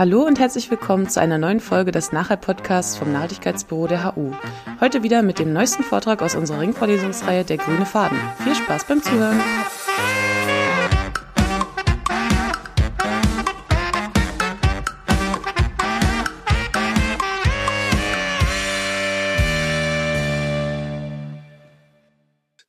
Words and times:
Hallo 0.00 0.22
und 0.22 0.38
herzlich 0.38 0.70
willkommen 0.70 1.10
zu 1.10 1.20
einer 1.20 1.36
neuen 1.36 1.60
Folge 1.60 1.92
des 1.92 2.10
Nachhalt-Podcasts 2.10 2.96
vom 2.96 3.12
Nachhaltigkeitsbüro 3.12 3.86
der 3.86 4.16
HU. 4.16 4.32
Heute 4.80 5.02
wieder 5.02 5.20
mit 5.20 5.38
dem 5.38 5.52
neuesten 5.52 5.82
Vortrag 5.82 6.22
aus 6.22 6.34
unserer 6.34 6.62
Ringvorlesungsreihe 6.62 7.44
Der 7.44 7.58
grüne 7.58 7.84
Faden. 7.84 8.18
Viel 8.42 8.54
Spaß 8.54 8.86
beim 8.86 9.02
Zuhören! 9.02 9.38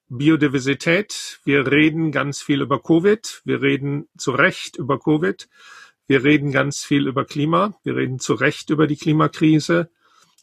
Biodiversität. 0.09 1.39
Wir 1.45 1.66
reden 1.66 2.11
ganz 2.11 2.41
viel 2.41 2.61
über 2.61 2.82
Covid. 2.82 3.41
Wir 3.45 3.61
reden 3.61 4.09
zu 4.18 4.32
Recht 4.32 4.75
über 4.75 5.00
Covid. 5.00 5.48
Wir 6.12 6.25
reden 6.25 6.52
ganz 6.52 6.84
viel 6.84 7.07
über 7.07 7.23
Klima. 7.23 7.73
Wir 7.86 7.96
reden 7.96 8.20
zu 8.20 8.34
Recht 8.34 8.70
über 8.70 8.86
die 8.86 8.98
Klimakrise. 8.98 9.90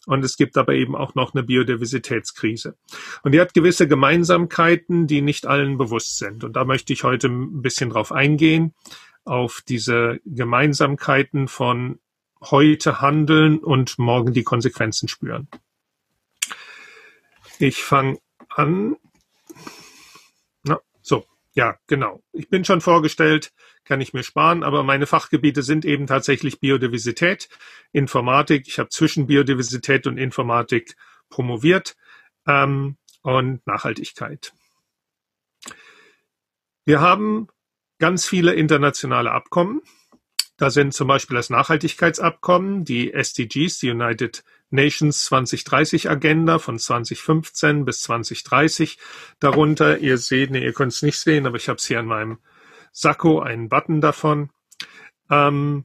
Und 0.06 0.24
es 0.24 0.38
gibt 0.38 0.56
aber 0.56 0.72
eben 0.72 0.96
auch 0.96 1.14
noch 1.14 1.34
eine 1.34 1.42
Biodiversitätskrise. 1.42 2.78
Und 3.22 3.32
die 3.32 3.40
hat 3.42 3.52
gewisse 3.52 3.86
Gemeinsamkeiten, 3.86 5.06
die 5.06 5.20
nicht 5.20 5.44
allen 5.44 5.76
bewusst 5.76 6.16
sind. 6.16 6.42
Und 6.42 6.54
da 6.54 6.64
möchte 6.64 6.94
ich 6.94 7.04
heute 7.04 7.28
ein 7.28 7.60
bisschen 7.60 7.90
drauf 7.90 8.12
eingehen, 8.12 8.72
auf 9.26 9.60
diese 9.68 10.20
Gemeinsamkeiten 10.24 11.48
von 11.48 11.98
heute 12.40 13.02
handeln 13.02 13.58
und 13.58 13.98
morgen 13.98 14.32
die 14.32 14.44
Konsequenzen 14.44 15.06
spüren. 15.06 15.48
Ich 17.58 17.82
fange 17.84 18.16
an. 18.48 18.96
Ja, 21.58 21.76
genau. 21.88 22.22
Ich 22.32 22.48
bin 22.48 22.64
schon 22.64 22.80
vorgestellt 22.80 23.52
kann 23.84 24.00
ich 24.00 24.12
mir 24.12 24.22
sparen, 24.22 24.62
aber 24.62 24.84
meine 24.84 25.06
Fachgebiete 25.06 25.62
sind 25.62 25.84
eben 25.84 26.06
tatsächlich 26.06 26.60
Biodiversität, 26.60 27.48
Informatik. 27.90 28.68
Ich 28.68 28.78
habe 28.78 28.90
zwischen 28.90 29.26
Biodiversität 29.26 30.06
und 30.06 30.18
Informatik 30.18 30.94
promoviert 31.30 31.96
ähm, 32.46 32.96
und 33.22 33.66
Nachhaltigkeit. 33.66 34.52
Wir 36.84 37.00
haben 37.00 37.48
ganz 37.98 38.24
viele 38.24 38.52
internationale 38.52 39.32
Abkommen. 39.32 39.80
Da 40.58 40.70
sind 40.70 40.94
zum 40.94 41.08
Beispiel 41.08 41.36
das 41.36 41.50
Nachhaltigkeitsabkommen, 41.50 42.84
die 42.84 43.12
SDGs, 43.12 43.80
die 43.80 43.90
United 43.90 44.44
Nations 44.70 45.24
2030 45.24 46.10
Agenda 46.10 46.58
von 46.58 46.78
2015 46.78 47.84
bis 47.84 48.02
2030 48.02 48.98
darunter. 49.40 49.98
Ihr 49.98 50.18
seht, 50.18 50.50
nee, 50.50 50.64
ihr 50.64 50.72
könnt 50.72 50.92
es 50.92 51.02
nicht 51.02 51.18
sehen, 51.18 51.46
aber 51.46 51.56
ich 51.56 51.68
habe 51.68 51.78
es 51.78 51.86
hier 51.86 51.98
an 51.98 52.06
meinem 52.06 52.38
Sakko 52.92 53.40
einen 53.40 53.68
Button 53.68 54.00
davon. 54.00 54.50
Ähm, 55.30 55.84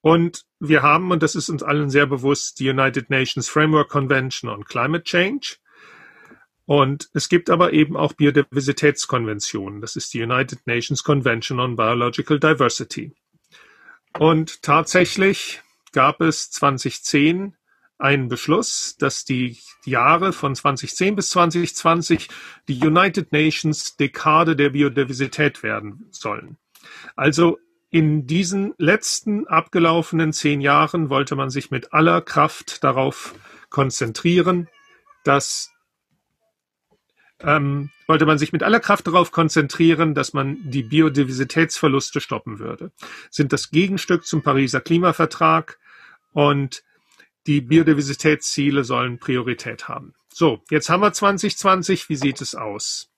und 0.00 0.44
wir 0.60 0.82
haben, 0.82 1.10
und 1.10 1.22
das 1.22 1.34
ist 1.34 1.48
uns 1.48 1.62
allen 1.62 1.90
sehr 1.90 2.06
bewusst, 2.06 2.60
die 2.60 2.68
United 2.68 3.08
Nations 3.10 3.48
Framework 3.48 3.88
Convention 3.88 4.50
on 4.50 4.64
Climate 4.64 5.04
Change. 5.04 5.56
Und 6.66 7.10
es 7.12 7.28
gibt 7.28 7.50
aber 7.50 7.72
eben 7.72 7.96
auch 7.96 8.14
Biodiversitätskonventionen. 8.14 9.80
Das 9.80 9.96
ist 9.96 10.14
die 10.14 10.22
United 10.22 10.66
Nations 10.66 11.04
Convention 11.04 11.60
on 11.60 11.76
Biological 11.76 12.38
Diversity. 12.38 13.12
Und 14.18 14.62
tatsächlich 14.62 15.62
gab 15.92 16.20
es 16.20 16.50
2010 16.50 17.56
einen 17.98 18.28
Beschluss, 18.28 18.96
dass 18.98 19.24
die 19.24 19.58
Jahre 19.84 20.32
von 20.32 20.54
2010 20.54 21.16
bis 21.16 21.30
2020 21.30 22.28
die 22.68 22.84
United 22.84 23.32
Nations 23.32 23.96
Dekade 23.96 24.56
der 24.56 24.70
Biodiversität 24.70 25.62
werden 25.62 26.06
sollen. 26.10 26.58
Also 27.16 27.58
in 27.90 28.26
diesen 28.26 28.74
letzten 28.76 29.46
abgelaufenen 29.46 30.32
zehn 30.32 30.60
Jahren 30.60 31.10
wollte 31.10 31.36
man 31.36 31.50
sich 31.50 31.70
mit 31.70 31.92
aller 31.92 32.20
Kraft 32.20 32.82
darauf 32.82 33.34
konzentrieren, 33.70 34.68
dass 35.22 35.70
ähm, 37.40 37.90
wollte 38.06 38.26
man 38.26 38.38
sich 38.38 38.52
mit 38.52 38.62
aller 38.62 38.80
Kraft 38.80 39.06
darauf 39.06 39.30
konzentrieren, 39.32 40.14
dass 40.14 40.32
man 40.32 40.58
die 40.70 40.82
Biodiversitätsverluste 40.82 42.20
stoppen 42.20 42.58
würde. 42.58 42.92
Sind 43.30 43.52
das 43.52 43.70
Gegenstück 43.70 44.26
zum 44.26 44.42
Pariser 44.42 44.80
Klimavertrag 44.80 45.78
und 46.32 46.82
die 47.46 47.60
Biodiversitätsziele 47.60 48.84
sollen 48.84 49.18
Priorität 49.18 49.88
haben. 49.88 50.14
So, 50.32 50.62
jetzt 50.70 50.88
haben 50.88 51.00
wir 51.02 51.12
2020. 51.12 52.08
Wie 52.08 52.16
sieht 52.16 52.40
es 52.40 52.54
aus? 52.54 53.10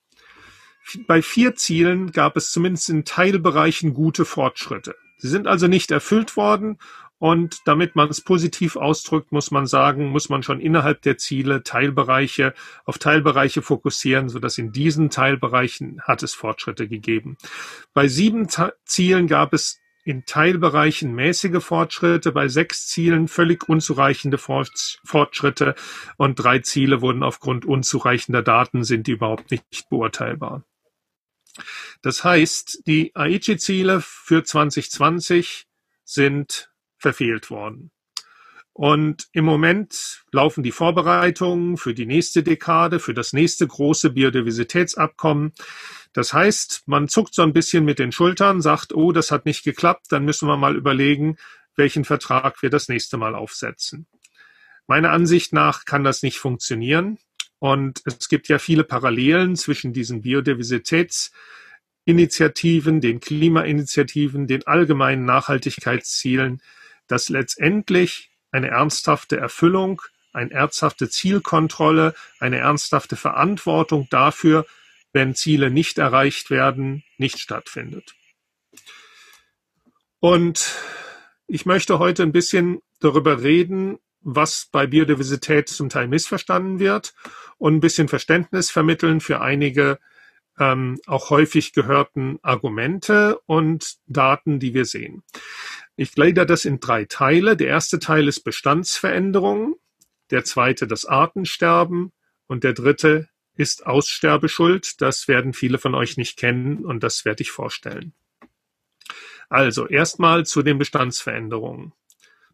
Bei 1.07 1.21
vier 1.21 1.55
Zielen 1.55 2.11
gab 2.11 2.37
es 2.37 2.51
zumindest 2.51 2.89
in 2.89 3.05
Teilbereichen 3.05 3.93
gute 3.93 4.23
Fortschritte. 4.23 4.95
Sie 5.17 5.27
sind 5.27 5.47
also 5.47 5.67
nicht 5.67 5.91
erfüllt 5.91 6.37
worden 6.37 6.77
und 7.19 7.61
damit 7.65 7.95
man 7.95 8.09
es 8.09 8.21
positiv 8.21 8.75
ausdrückt, 8.75 9.31
muss 9.31 9.49
man 9.49 9.65
sagen, 9.65 10.09
muss 10.09 10.29
man 10.29 10.43
schon 10.43 10.61
innerhalb 10.61 11.01
der 11.01 11.17
Ziele 11.17 11.63
Teilbereiche 11.63 12.53
auf 12.85 12.99
Teilbereiche 12.99 13.61
fokussieren, 13.61 14.29
sodass 14.29 14.57
in 14.57 14.71
diesen 14.71 15.09
Teilbereichen 15.09 16.01
hat 16.03 16.21
es 16.21 16.35
Fortschritte 16.35 16.87
gegeben. 16.87 17.37
Bei 17.93 18.07
sieben 18.07 18.47
Zielen 18.85 19.27
gab 19.27 19.53
es 19.53 19.79
in 20.07 20.23
Teilbereichen 20.25 21.13
mäßige 21.13 21.61
Fortschritte, 21.61 22.31
bei 22.31 22.47
sechs 22.47 22.87
Zielen 22.87 23.27
völlig 23.27 23.67
unzureichende 23.67 24.37
Fortschritte 24.37 25.75
und 26.15 26.35
drei 26.35 26.59
Ziele 26.59 27.01
wurden 27.01 27.23
aufgrund 27.23 27.65
unzureichender 27.65 28.41
Daten 28.41 28.85
sind 28.85 29.07
die 29.07 29.11
überhaupt 29.11 29.51
nicht 29.51 29.89
beurteilbar. 29.89 30.63
Das 32.01 32.23
heißt, 32.23 32.83
die 32.87 33.13
Aichi-Ziele 33.17 33.99
für 33.99 34.45
2020 34.45 35.67
sind 36.05 36.71
verfehlt 36.97 37.49
worden. 37.49 37.91
Und 38.77 39.27
im 39.31 39.43
Moment 39.43 40.23
laufen 40.31 40.61
die 40.61 40.71
Vorbereitungen 40.71 41.77
für 41.77 41.95
die 41.95 42.05
nächste 42.05 42.43
Dekade, 42.43 42.99
für 42.99 43.15
das 43.15 43.33
nächste 43.33 43.65
große 43.65 44.11
Biodiversitätsabkommen. 44.11 45.53
Das 46.13 46.31
heißt, 46.31 46.83
man 46.85 47.07
zuckt 47.07 47.33
so 47.33 47.41
ein 47.41 47.53
bisschen 47.53 47.85
mit 47.85 47.97
den 47.97 48.11
Schultern, 48.11 48.61
sagt, 48.61 48.93
oh, 48.93 49.11
das 49.11 49.31
hat 49.31 49.47
nicht 49.47 49.63
geklappt, 49.63 50.11
dann 50.11 50.25
müssen 50.25 50.47
wir 50.47 50.57
mal 50.57 50.75
überlegen, 50.75 51.37
welchen 51.75 52.05
Vertrag 52.05 52.61
wir 52.61 52.69
das 52.69 52.87
nächste 52.87 53.17
Mal 53.17 53.33
aufsetzen. 53.33 54.05
Meiner 54.85 55.09
Ansicht 55.09 55.53
nach 55.53 55.85
kann 55.85 56.03
das 56.03 56.21
nicht 56.21 56.37
funktionieren. 56.37 57.17
Und 57.57 58.03
es 58.05 58.29
gibt 58.29 58.47
ja 58.47 58.59
viele 58.59 58.83
Parallelen 58.83 59.55
zwischen 59.55 59.91
diesen 59.91 60.21
Biodiversitätsinitiativen, 60.21 63.01
den 63.01 63.21
Klimainitiativen, 63.21 64.45
den 64.45 64.67
allgemeinen 64.67 65.25
Nachhaltigkeitszielen, 65.25 66.61
dass 67.07 67.29
letztendlich 67.29 68.29
eine 68.51 68.69
ernsthafte 68.69 69.37
Erfüllung, 69.37 70.01
eine 70.33 70.51
ernsthafte 70.51 71.09
Zielkontrolle, 71.09 72.13
eine 72.39 72.57
ernsthafte 72.57 73.15
Verantwortung 73.15 74.07
dafür, 74.09 74.65
wenn 75.13 75.35
Ziele 75.35 75.71
nicht 75.71 75.97
erreicht 75.97 76.49
werden, 76.49 77.03
nicht 77.17 77.39
stattfindet. 77.39 78.15
Und 80.19 80.75
ich 81.47 81.65
möchte 81.65 81.99
heute 81.99 82.23
ein 82.23 82.31
bisschen 82.31 82.81
darüber 82.99 83.41
reden, 83.41 83.99
was 84.21 84.67
bei 84.71 84.87
Biodiversität 84.87 85.69
zum 85.69 85.89
Teil 85.89 86.07
missverstanden 86.07 86.79
wird 86.79 87.13
und 87.57 87.75
ein 87.75 87.79
bisschen 87.79 88.07
Verständnis 88.07 88.69
vermitteln 88.69 89.21
für 89.21 89.41
einige 89.41 89.99
ähm, 90.59 90.99
auch 91.05 91.29
häufig 91.29 91.73
gehörten 91.73 92.39
Argumente 92.41 93.39
und 93.45 93.97
Daten, 94.07 94.59
die 94.59 94.73
wir 94.73 94.85
sehen. 94.85 95.23
Ich 95.99 96.13
glieder 96.13 96.45
das 96.45 96.63
in 96.63 96.79
drei 96.79 97.05
Teile. 97.05 97.57
Der 97.57 97.67
erste 97.67 97.97
Teil 97.97 98.27
ist 98.27 98.41
Bestandsveränderungen, 98.41 99.73
der 100.29 100.43
zweite 100.43 100.85
das 100.85 101.05
Artensterben 101.05 102.13
und 102.45 102.63
der 102.63 102.73
dritte 102.73 103.29
ist 103.55 103.87
Aussterbeschuld. 103.87 105.01
Das 105.01 105.27
werden 105.27 105.53
viele 105.53 105.79
von 105.79 105.95
euch 105.95 106.15
nicht 106.15 106.37
kennen 106.37 106.85
und 106.85 107.01
das 107.01 107.25
werde 107.25 107.41
ich 107.41 107.49
vorstellen. 107.49 108.13
Also 109.49 109.87
erstmal 109.87 110.45
zu 110.45 110.61
den 110.61 110.77
Bestandsveränderungen. 110.77 111.93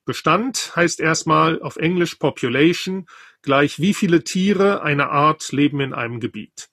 Bestand 0.06 0.74
heißt 0.78 1.02
erstmal 1.02 1.62
auf 1.62 1.76
Englisch 1.76 2.16
Population 2.16 3.08
gleich 3.42 3.78
wie 3.78 3.94
viele 3.94 4.24
Tiere 4.24 4.84
einer 4.84 5.10
Art 5.10 5.52
leben 5.52 5.82
in 5.82 5.94
einem 5.94 6.22
Gebiet. 6.22 6.70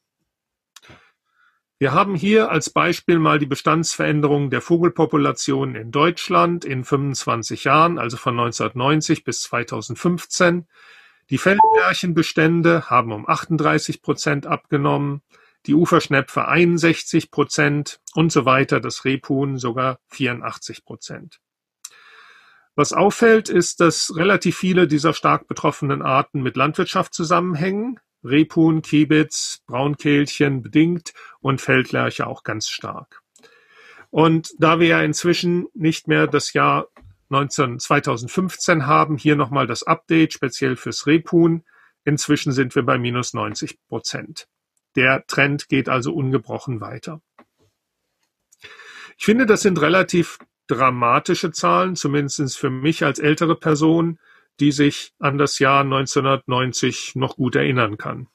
Wir 1.82 1.94
haben 1.94 2.15
hier 2.15 2.50
als 2.50 2.69
Beispiel 2.69 3.19
mal 3.19 3.38
die 3.38 3.47
Bestandsveränderung 3.47 4.50
der 4.50 4.61
Vogelpopulation 4.61 5.75
in 5.75 5.91
Deutschland 5.91 6.67
in 6.67 6.85
25 6.85 7.65
Jahren, 7.65 7.99
also 7.99 8.19
von 8.19 8.38
1990 8.38 9.25
bis 9.25 9.41
2015. 9.41 10.67
Die 11.31 11.38
Feldlerchenbestände 11.38 12.91
haben 12.91 13.12
um 13.12 13.27
38 13.27 14.03
Prozent 14.03 14.47
abgenommen, 14.47 15.23
die 15.65 15.73
Uferschnepfe 15.73 16.49
61 16.49 17.31
Prozent 17.31 18.03
und 18.12 18.31
so 18.31 18.44
weiter, 18.44 18.81
das 18.81 19.06
Rebhuhn 19.06 19.56
sogar 19.56 20.00
84 20.09 20.85
Prozent. 20.85 21.41
Was 22.75 22.93
auffällt, 22.93 23.49
ist, 23.49 23.81
dass 23.81 24.15
relativ 24.15 24.59
viele 24.59 24.87
dieser 24.87 25.15
stark 25.15 25.49
betroffenen 25.49 26.03
Arten 26.03 26.43
mit 26.43 26.59
Landwirtschaft 26.59 27.15
zusammenhängen. 27.15 27.99
Rebhuhn, 28.25 28.82
Kiebitz, 28.82 29.62
Braunkehlchen 29.67 30.62
bedingt 30.62 31.12
und 31.40 31.61
Feldlerche 31.61 32.26
auch 32.26 32.43
ganz 32.43 32.69
stark. 32.69 33.22
Und 34.11 34.52
da 34.58 34.81
wir 34.81 34.88
ja 34.88 35.02
inzwischen 35.02 35.69
nicht 35.75 36.08
mehr 36.08 36.26
das 36.26 36.52
Jahr 36.52 36.88
19, 37.31 37.78
2015 37.78 38.87
haben. 38.87 39.17
Hier 39.17 39.37
nochmal 39.37 39.67
das 39.67 39.84
Update, 39.84 40.32
speziell 40.32 40.76
fürs 40.76 41.06
Rebhuhn. 41.06 41.64
Inzwischen 42.05 42.52
sind 42.52 42.75
wir 42.75 42.82
bei 42.82 42.99
minus 42.99 43.34
90 43.34 43.78
Prozent. 43.87 44.49
Der 44.96 45.25
Trend 45.26 45.69
geht 45.69 45.88
also 45.88 46.12
ungebrochen 46.12 46.81
weiter. 46.81 47.23
Ich 49.16 49.25
finde, 49.25 49.46
das 49.46 49.62
sind 49.62 49.81
relativ 49.81 50.38
dramatische 50.66 51.52
Zahlen, 51.52 51.94
zumindest 51.94 52.58
für 52.58 52.70
mich 52.70 53.05
als 53.05 53.19
ältere 53.19 53.55
Person, 53.55 54.19
die 54.61 54.73
sich 54.73 55.12
an 55.19 55.39
das 55.39 55.59
Jahr 55.59 55.81
1990 55.81 57.17
noch 57.17 57.37
gut 57.37 57.57
erinnern 57.57 57.97
kann. 57.97 58.29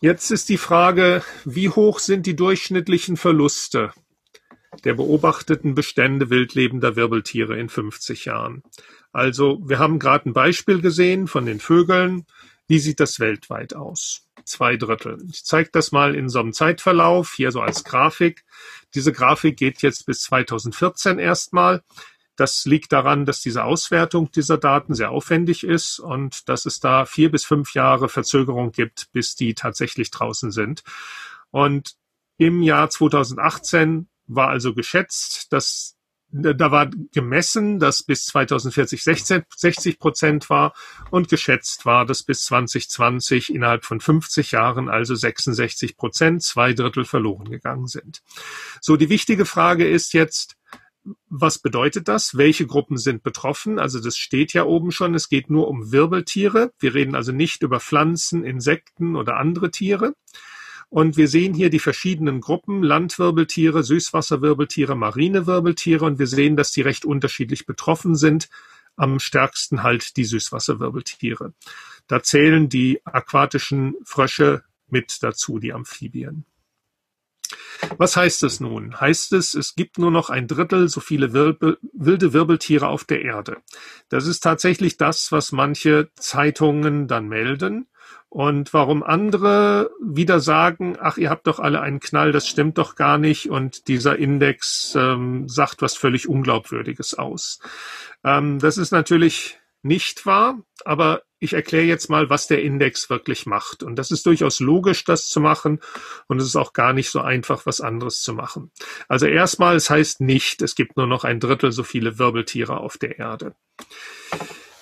Jetzt 0.00 0.30
ist 0.30 0.48
die 0.48 0.58
Frage, 0.58 1.22
wie 1.44 1.70
hoch 1.70 2.00
sind 2.00 2.26
die 2.26 2.36
durchschnittlichen 2.36 3.16
Verluste 3.16 3.92
der 4.84 4.92
beobachteten 4.92 5.74
Bestände 5.74 6.28
wildlebender 6.28 6.96
Wirbeltiere 6.96 7.58
in 7.58 7.70
50 7.70 8.26
Jahren? 8.26 8.62
Also, 9.12 9.58
wir 9.66 9.78
haben 9.78 9.98
gerade 9.98 10.28
ein 10.28 10.34
Beispiel 10.34 10.82
gesehen 10.82 11.28
von 11.28 11.46
den 11.46 11.60
Vögeln. 11.60 12.26
Wie 12.68 12.78
sieht 12.78 13.00
das 13.00 13.20
weltweit 13.20 13.74
aus? 13.74 14.28
Zwei 14.44 14.76
Drittel. 14.76 15.18
Ich 15.30 15.44
zeige 15.44 15.70
das 15.72 15.92
mal 15.92 16.14
in 16.14 16.28
so 16.28 16.40
einem 16.40 16.52
Zeitverlauf, 16.52 17.32
hier 17.34 17.50
so 17.50 17.62
als 17.62 17.82
Grafik. 17.82 18.44
Diese 18.94 19.12
Grafik 19.12 19.56
geht 19.56 19.80
jetzt 19.80 20.04
bis 20.04 20.20
2014 20.22 21.18
erstmal. 21.18 21.82
Das 22.36 22.64
liegt 22.66 22.92
daran, 22.92 23.24
dass 23.24 23.40
diese 23.40 23.64
Auswertung 23.64 24.30
dieser 24.30 24.58
Daten 24.58 24.94
sehr 24.94 25.10
aufwendig 25.10 25.64
ist 25.64 25.98
und 25.98 26.48
dass 26.48 26.66
es 26.66 26.80
da 26.80 27.04
vier 27.06 27.30
bis 27.30 27.44
fünf 27.44 27.74
Jahre 27.74 28.08
Verzögerung 28.08 28.72
gibt, 28.72 29.10
bis 29.12 29.34
die 29.34 29.54
tatsächlich 29.54 30.10
draußen 30.10 30.50
sind. 30.50 30.82
Und 31.50 31.96
im 32.38 32.62
Jahr 32.62 32.90
2018 32.90 34.08
war 34.26 34.48
also 34.48 34.74
geschätzt, 34.74 35.52
dass 35.52 35.96
da 36.28 36.70
war 36.70 36.90
gemessen, 37.12 37.78
dass 37.78 38.02
bis 38.02 38.26
2040 38.26 39.02
60 39.02 39.98
Prozent 39.98 40.50
war 40.50 40.74
und 41.10 41.28
geschätzt 41.28 41.86
war, 41.86 42.04
dass 42.04 42.24
bis 42.24 42.44
2020 42.46 43.54
innerhalb 43.54 43.84
von 43.84 44.00
50 44.00 44.50
Jahren 44.52 44.88
also 44.88 45.14
66 45.14 45.96
Prozent, 45.96 46.42
zwei 46.42 46.72
Drittel 46.72 47.04
verloren 47.04 47.48
gegangen 47.48 47.86
sind. 47.86 48.22
So, 48.80 48.96
die 48.96 49.08
wichtige 49.08 49.46
Frage 49.46 49.88
ist 49.88 50.12
jetzt, 50.12 50.56
was 51.28 51.58
bedeutet 51.58 52.08
das? 52.08 52.36
Welche 52.36 52.66
Gruppen 52.66 52.96
sind 52.96 53.22
betroffen? 53.22 53.78
Also 53.78 54.00
das 54.00 54.16
steht 54.16 54.52
ja 54.52 54.64
oben 54.64 54.90
schon. 54.90 55.14
Es 55.14 55.28
geht 55.28 55.50
nur 55.50 55.68
um 55.68 55.92
Wirbeltiere. 55.92 56.72
Wir 56.78 56.94
reden 56.94 57.14
also 57.14 57.32
nicht 57.32 57.62
über 57.62 57.80
Pflanzen, 57.80 58.44
Insekten 58.44 59.16
oder 59.16 59.36
andere 59.36 59.70
Tiere. 59.70 60.14
Und 60.88 61.16
wir 61.16 61.28
sehen 61.28 61.52
hier 61.52 61.70
die 61.70 61.78
verschiedenen 61.78 62.40
Gruppen, 62.40 62.82
Landwirbeltiere, 62.82 63.82
Süßwasserwirbeltiere, 63.82 64.94
Marinewirbeltiere. 64.94 66.04
Und 66.04 66.18
wir 66.18 66.26
sehen, 66.26 66.56
dass 66.56 66.70
die 66.72 66.82
recht 66.82 67.04
unterschiedlich 67.04 67.66
betroffen 67.66 68.14
sind. 68.14 68.48
Am 68.96 69.18
stärksten 69.18 69.82
halt 69.82 70.16
die 70.16 70.24
Süßwasserwirbeltiere. 70.24 71.52
Da 72.06 72.22
zählen 72.22 72.68
die 72.68 73.00
aquatischen 73.04 73.96
Frösche 74.04 74.62
mit 74.88 75.22
dazu, 75.22 75.58
die 75.58 75.72
Amphibien. 75.72 76.46
Was 77.98 78.16
heißt 78.16 78.42
es 78.42 78.60
nun? 78.60 79.00
Heißt 79.00 79.32
es, 79.32 79.54
es 79.54 79.74
gibt 79.74 79.98
nur 79.98 80.10
noch 80.10 80.30
ein 80.30 80.46
Drittel 80.46 80.88
so 80.88 81.00
viele 81.00 81.32
Wirbel, 81.32 81.78
wilde 81.92 82.32
Wirbeltiere 82.32 82.88
auf 82.88 83.04
der 83.04 83.22
Erde? 83.22 83.58
Das 84.08 84.26
ist 84.26 84.40
tatsächlich 84.40 84.96
das, 84.96 85.32
was 85.32 85.52
manche 85.52 86.10
Zeitungen 86.14 87.08
dann 87.08 87.28
melden. 87.28 87.86
Und 88.28 88.74
warum 88.74 89.02
andere 89.02 89.90
wieder 90.02 90.40
sagen, 90.40 90.98
ach, 91.00 91.16
ihr 91.16 91.30
habt 91.30 91.46
doch 91.46 91.58
alle 91.58 91.80
einen 91.80 92.00
Knall, 92.00 92.32
das 92.32 92.46
stimmt 92.46 92.76
doch 92.76 92.94
gar 92.94 93.18
nicht. 93.18 93.48
Und 93.48 93.88
dieser 93.88 94.18
Index 94.18 94.94
ähm, 94.94 95.48
sagt 95.48 95.80
was 95.80 95.96
völlig 95.96 96.28
Unglaubwürdiges 96.28 97.14
aus. 97.14 97.60
Ähm, 98.24 98.58
das 98.58 98.78
ist 98.78 98.90
natürlich 98.90 99.58
nicht 99.86 100.26
wahr, 100.26 100.58
aber 100.84 101.22
ich 101.38 101.52
erkläre 101.52 101.84
jetzt 101.84 102.08
mal, 102.08 102.30
was 102.30 102.46
der 102.46 102.62
Index 102.62 103.10
wirklich 103.10 103.46
macht. 103.46 103.82
Und 103.82 103.96
das 103.96 104.10
ist 104.10 104.24
durchaus 104.26 104.60
logisch, 104.60 105.04
das 105.04 105.28
zu 105.28 105.40
machen. 105.40 105.80
Und 106.28 106.40
es 106.40 106.46
ist 106.46 106.56
auch 106.56 106.72
gar 106.72 106.92
nicht 106.92 107.10
so 107.10 107.20
einfach, 107.20 107.66
was 107.66 107.80
anderes 107.80 108.22
zu 108.22 108.32
machen. 108.32 108.70
Also 109.06 109.26
erstmal, 109.26 109.76
es 109.76 109.90
heißt 109.90 110.20
nicht, 110.20 110.62
es 110.62 110.74
gibt 110.74 110.96
nur 110.96 111.06
noch 111.06 111.24
ein 111.24 111.40
Drittel 111.40 111.72
so 111.72 111.82
viele 111.82 112.18
Wirbeltiere 112.18 112.78
auf 112.78 112.96
der 112.96 113.18
Erde. 113.18 113.54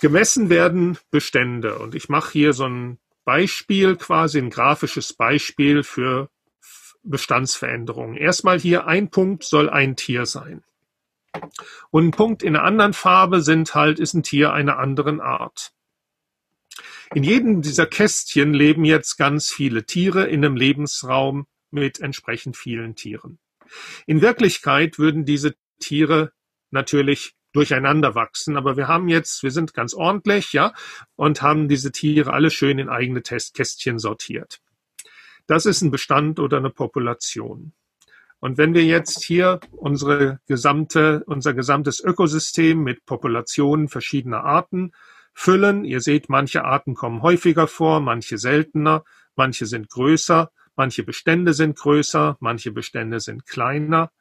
Gemessen 0.01 0.49
werden 0.49 0.99
Bestände. 1.11 1.79
Und 1.79 1.95
ich 1.95 2.09
mache 2.09 2.33
hier 2.33 2.53
so 2.53 2.67
ein 2.67 2.99
Beispiel, 3.25 3.97
quasi 3.97 4.39
ein 4.39 4.51
grafisches 4.51 5.12
Beispiel 5.12 5.83
für 5.83 6.29
Bestandsveränderungen. 7.03 8.17
Erstmal 8.17 8.61
hier 8.61 8.87
ein 8.87 9.11
Punkt 9.11 9.45
soll 9.45 9.69
ein 9.69 9.97
Tier 9.97 10.27
sein. 10.27 10.62
Und 11.91 12.07
ein 12.07 12.11
Punkt 12.11 12.43
in 12.43 12.57
einer 12.57 12.65
anderen 12.65 12.93
Farbe 12.93 13.43
sind 13.43 13.75
halt, 13.75 13.99
ist 13.99 14.15
ein 14.15 14.23
Tier 14.23 14.53
einer 14.53 14.79
anderen 14.79 15.21
Art. 15.21 15.73
In 17.15 17.23
jedem 17.23 17.63
dieser 17.63 17.87
Kästchen 17.87 18.55
leben 18.55 18.85
jetzt 18.85 19.17
ganz 19.17 19.51
viele 19.51 19.85
Tiere 19.85 20.25
in 20.25 20.45
einem 20.45 20.57
Lebensraum 20.57 21.47
mit 21.71 22.01
entsprechend 22.01 22.57
vielen 22.57 22.97
Tieren. 22.97 23.39
In 24.07 24.21
Wirklichkeit 24.21 24.99
würden 24.99 25.25
diese 25.25 25.55
Tiere 25.81 26.33
natürlich 26.71 27.35
durcheinander 27.53 28.15
wachsen, 28.15 28.57
aber 28.57 28.77
wir 28.77 28.89
haben 28.89 29.09
jetzt, 29.09 29.43
wir 29.43 29.51
sind 29.51 29.75
ganz 29.75 29.95
ordentlich, 29.95 30.53
ja, 30.53 30.75
und 31.15 31.41
haben 31.41 31.69
diese 31.69 31.93
Tiere 31.93 32.33
alle 32.33 32.51
schön 32.51 32.79
in 32.79 32.89
eigene 32.89 33.23
Testkästchen 33.23 33.99
sortiert. 33.99 34.61
Das 35.47 35.67
ist 35.67 35.83
ein 35.83 35.91
Bestand 35.91 36.41
oder 36.41 36.57
eine 36.57 36.71
Population. 36.71 37.73
Und 38.44 38.58
wenn 38.58 38.75
wir 38.75 38.85
jetzt 38.85 39.25
hier 39.25 39.58
unsere 39.70 40.38
gesamte, 40.46 41.25
unser 41.25 41.55
gesamtes 41.55 42.05
Ökosystem 42.05 42.82
mit 42.82 43.06
Populationen 43.06 43.88
verschiedener 43.88 44.44
Arten 44.44 44.93
füllen, 45.32 45.87
ihr 45.87 46.02
seht, 46.02 46.29
manche 46.29 46.62
Arten 46.62 46.94
kommen 46.94 47.23
häufiger 47.23 47.67
vor, 47.67 48.00
manche 48.00 48.37
seltener, 48.37 49.02
manche 49.35 49.64
sind 49.64 49.88
größer, 49.88 50.52
manche 50.76 51.05
Bestände 51.05 51.55
sind 51.55 51.79
größer, 51.79 52.37
manche 52.38 52.70
Bestände 52.70 53.19
sind 53.20 53.46
kleiner, 53.46 54.12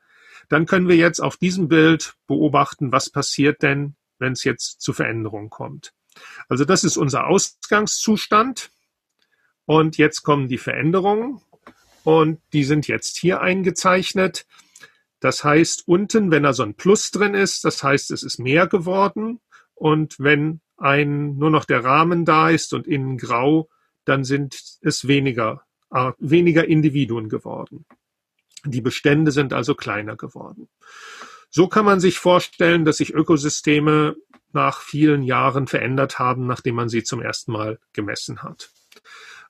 dann 0.47 0.67
können 0.67 0.87
wir 0.87 0.95
jetzt 0.95 1.19
auf 1.19 1.35
diesem 1.35 1.67
Bild 1.67 2.15
beobachten, 2.25 2.93
was 2.93 3.09
passiert 3.09 3.61
denn, 3.61 3.97
wenn 4.19 4.31
es 4.31 4.45
jetzt 4.45 4.79
zu 4.79 4.93
Veränderungen 4.93 5.49
kommt. 5.49 5.91
Also 6.47 6.63
das 6.63 6.85
ist 6.85 6.95
unser 6.95 7.27
Ausgangszustand. 7.27 8.71
Und 9.65 9.97
jetzt 9.97 10.23
kommen 10.23 10.47
die 10.47 10.57
Veränderungen 10.57 11.41
und 12.03 12.39
die 12.53 12.63
sind 12.63 12.87
jetzt 12.87 13.17
hier 13.17 13.41
eingezeichnet. 13.41 14.45
Das 15.19 15.43
heißt, 15.43 15.87
unten, 15.87 16.31
wenn 16.31 16.43
da 16.43 16.53
so 16.53 16.63
ein 16.63 16.75
Plus 16.75 17.11
drin 17.11 17.33
ist, 17.33 17.63
das 17.63 17.81
heißt, 17.81 18.11
es 18.11 18.23
ist 18.23 18.39
mehr 18.39 18.67
geworden. 18.67 19.39
Und 19.73 20.15
wenn 20.19 20.61
ein, 20.77 21.37
nur 21.37 21.49
noch 21.49 21.65
der 21.65 21.83
Rahmen 21.83 22.25
da 22.25 22.49
ist 22.49 22.73
und 22.73 22.87
innen 22.87 23.17
grau, 23.17 23.69
dann 24.05 24.23
sind 24.23 24.61
es 24.81 25.07
weniger, 25.07 25.63
weniger 26.19 26.67
Individuen 26.67 27.29
geworden. 27.29 27.85
Die 28.65 28.81
Bestände 28.81 29.31
sind 29.31 29.53
also 29.53 29.75
kleiner 29.75 30.15
geworden. 30.15 30.69
So 31.49 31.67
kann 31.67 31.85
man 31.85 31.99
sich 31.99 32.19
vorstellen, 32.19 32.83
dass 32.83 32.97
sich 32.97 33.13
Ökosysteme 33.13 34.15
nach 34.53 34.81
vielen 34.81 35.23
Jahren 35.23 35.67
verändert 35.67 36.19
haben, 36.19 36.47
nachdem 36.47 36.75
man 36.75 36.89
sie 36.89 37.03
zum 37.03 37.21
ersten 37.21 37.51
Mal 37.51 37.79
gemessen 37.93 38.43
hat. 38.43 38.71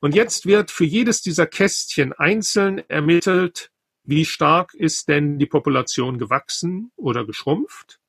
Und 0.03 0.15
jetzt 0.15 0.45
wird 0.45 0.69
für 0.69 0.83
jedes 0.83 1.21
dieser 1.21 1.47
Kästchen 1.47 2.11
einzeln 2.11 2.79
ermittelt, 2.89 3.71
wie 4.03 4.25
stark 4.25 4.73
ist 4.73 5.07
denn 5.07 5.39
die 5.39 5.45
Population 5.45 6.17
gewachsen 6.17 6.91
oder 6.97 7.25
geschrumpft. 7.25 8.01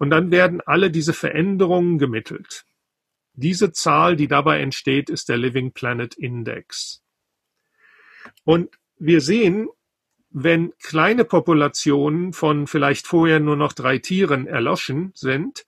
Und 0.00 0.10
dann 0.10 0.32
werden 0.32 0.60
alle 0.60 0.90
diese 0.90 1.12
Veränderungen 1.12 1.98
gemittelt. 1.98 2.64
Diese 3.34 3.70
Zahl, 3.70 4.16
die 4.16 4.26
dabei 4.26 4.60
entsteht, 4.60 5.10
ist 5.10 5.28
der 5.28 5.36
Living 5.36 5.70
Planet 5.70 6.16
Index. 6.16 7.04
Und 8.42 8.76
wir 8.98 9.20
sehen, 9.20 9.68
wenn 10.30 10.72
kleine 10.82 11.24
Populationen 11.24 12.32
von 12.32 12.66
vielleicht 12.66 13.06
vorher 13.06 13.38
nur 13.38 13.54
noch 13.54 13.74
drei 13.74 13.98
Tieren 13.98 14.48
erloschen 14.48 15.12
sind, 15.14 15.66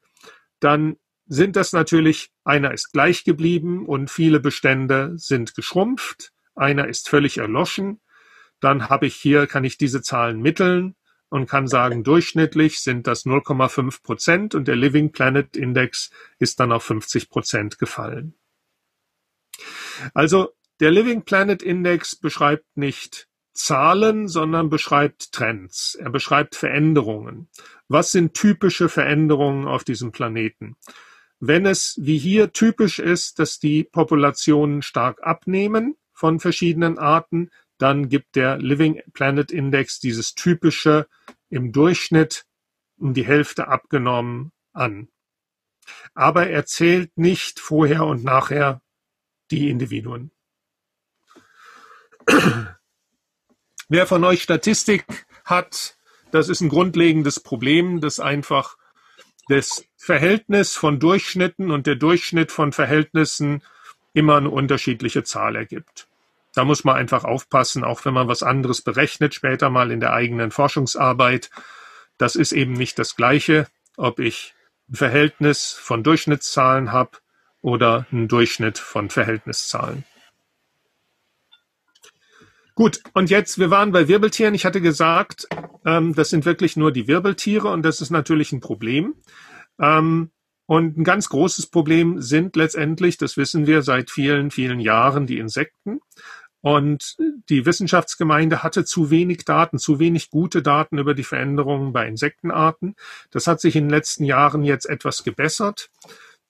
dann 0.58 0.96
sind 1.30 1.54
das 1.54 1.72
natürlich, 1.72 2.32
einer 2.42 2.74
ist 2.74 2.92
gleich 2.92 3.22
geblieben 3.22 3.86
und 3.86 4.10
viele 4.10 4.40
Bestände 4.40 5.12
sind 5.14 5.54
geschrumpft, 5.54 6.32
einer 6.56 6.88
ist 6.88 7.08
völlig 7.08 7.38
erloschen. 7.38 8.00
Dann 8.58 8.88
habe 8.88 9.06
ich 9.06 9.14
hier, 9.14 9.46
kann 9.46 9.62
ich 9.62 9.78
diese 9.78 10.02
Zahlen 10.02 10.42
mitteln 10.42 10.96
und 11.28 11.48
kann 11.48 11.68
sagen, 11.68 12.02
durchschnittlich 12.02 12.80
sind 12.80 13.06
das 13.06 13.26
0,5 13.26 14.02
Prozent 14.02 14.54
und 14.56 14.66
der 14.66 14.74
Living 14.74 15.12
Planet 15.12 15.56
Index 15.56 16.10
ist 16.40 16.58
dann 16.58 16.72
auf 16.72 16.82
50 16.82 17.30
Prozent 17.30 17.78
gefallen. 17.78 18.34
Also 20.14 20.50
der 20.80 20.90
Living 20.90 21.22
Planet 21.22 21.62
Index 21.62 22.16
beschreibt 22.16 22.66
nicht 22.76 23.28
Zahlen, 23.52 24.26
sondern 24.26 24.68
beschreibt 24.68 25.30
Trends. 25.30 25.94
Er 25.94 26.10
beschreibt 26.10 26.56
Veränderungen. 26.56 27.48
Was 27.86 28.10
sind 28.10 28.34
typische 28.34 28.88
Veränderungen 28.88 29.68
auf 29.68 29.84
diesem 29.84 30.10
Planeten? 30.10 30.76
Wenn 31.40 31.64
es 31.64 31.98
wie 32.00 32.18
hier 32.18 32.52
typisch 32.52 32.98
ist, 32.98 33.38
dass 33.38 33.58
die 33.58 33.82
Populationen 33.82 34.82
stark 34.82 35.22
abnehmen 35.22 35.96
von 36.12 36.38
verschiedenen 36.38 36.98
Arten, 36.98 37.50
dann 37.78 38.10
gibt 38.10 38.36
der 38.36 38.58
Living 38.58 39.00
Planet 39.14 39.50
Index 39.50 40.00
dieses 40.00 40.34
typische 40.34 41.08
im 41.48 41.72
Durchschnitt 41.72 42.44
um 42.98 43.14
die 43.14 43.24
Hälfte 43.24 43.68
abgenommen 43.68 44.52
an. 44.74 45.08
Aber 46.12 46.48
er 46.48 46.66
zählt 46.66 47.16
nicht 47.16 47.58
vorher 47.58 48.04
und 48.04 48.22
nachher 48.22 48.82
die 49.50 49.70
Individuen. 49.70 50.30
Wer 53.88 54.06
von 54.06 54.22
euch 54.24 54.42
Statistik 54.42 55.04
hat, 55.44 55.96
das 56.30 56.50
ist 56.50 56.60
ein 56.60 56.68
grundlegendes 56.68 57.40
Problem, 57.40 58.02
das 58.02 58.20
einfach 58.20 58.76
das 59.50 59.84
Verhältnis 59.96 60.76
von 60.76 61.00
Durchschnitten 61.00 61.70
und 61.70 61.86
der 61.86 61.96
Durchschnitt 61.96 62.52
von 62.52 62.72
Verhältnissen 62.72 63.62
immer 64.12 64.36
eine 64.36 64.50
unterschiedliche 64.50 65.24
Zahl 65.24 65.56
ergibt. 65.56 66.06
Da 66.54 66.64
muss 66.64 66.84
man 66.84 66.96
einfach 66.96 67.24
aufpassen, 67.24 67.84
auch 67.84 68.04
wenn 68.04 68.14
man 68.14 68.28
was 68.28 68.42
anderes 68.42 68.82
berechnet, 68.82 69.34
später 69.34 69.68
mal 69.68 69.90
in 69.90 70.00
der 70.00 70.12
eigenen 70.12 70.50
Forschungsarbeit. 70.50 71.50
Das 72.16 72.36
ist 72.36 72.52
eben 72.52 72.72
nicht 72.72 72.98
das 72.98 73.16
Gleiche, 73.16 73.66
ob 73.96 74.20
ich 74.20 74.54
ein 74.88 74.96
Verhältnis 74.96 75.72
von 75.72 76.02
Durchschnittszahlen 76.02 76.92
habe 76.92 77.18
oder 77.60 78.06
einen 78.10 78.28
Durchschnitt 78.28 78.78
von 78.78 79.10
Verhältniszahlen. 79.10 80.04
Gut, 82.80 83.02
und 83.12 83.28
jetzt, 83.28 83.58
wir 83.58 83.68
waren 83.68 83.92
bei 83.92 84.08
Wirbeltieren. 84.08 84.54
Ich 84.54 84.64
hatte 84.64 84.80
gesagt, 84.80 85.46
ähm, 85.84 86.14
das 86.14 86.30
sind 86.30 86.46
wirklich 86.46 86.78
nur 86.78 86.92
die 86.92 87.08
Wirbeltiere 87.08 87.68
und 87.68 87.82
das 87.82 88.00
ist 88.00 88.08
natürlich 88.08 88.52
ein 88.52 88.60
Problem. 88.60 89.16
Ähm, 89.78 90.30
und 90.64 90.96
ein 90.96 91.04
ganz 91.04 91.28
großes 91.28 91.66
Problem 91.66 92.22
sind 92.22 92.56
letztendlich, 92.56 93.18
das 93.18 93.36
wissen 93.36 93.66
wir 93.66 93.82
seit 93.82 94.10
vielen, 94.10 94.50
vielen 94.50 94.80
Jahren, 94.80 95.26
die 95.26 95.36
Insekten. 95.36 96.00
Und 96.62 97.18
die 97.50 97.66
Wissenschaftsgemeinde 97.66 98.62
hatte 98.62 98.86
zu 98.86 99.10
wenig 99.10 99.44
Daten, 99.44 99.78
zu 99.78 99.98
wenig 99.98 100.30
gute 100.30 100.62
Daten 100.62 100.96
über 100.96 101.12
die 101.12 101.24
Veränderungen 101.24 101.92
bei 101.92 102.08
Insektenarten. 102.08 102.96
Das 103.30 103.46
hat 103.46 103.60
sich 103.60 103.76
in 103.76 103.84
den 103.84 103.90
letzten 103.90 104.24
Jahren 104.24 104.64
jetzt 104.64 104.88
etwas 104.88 105.22
gebessert. 105.22 105.90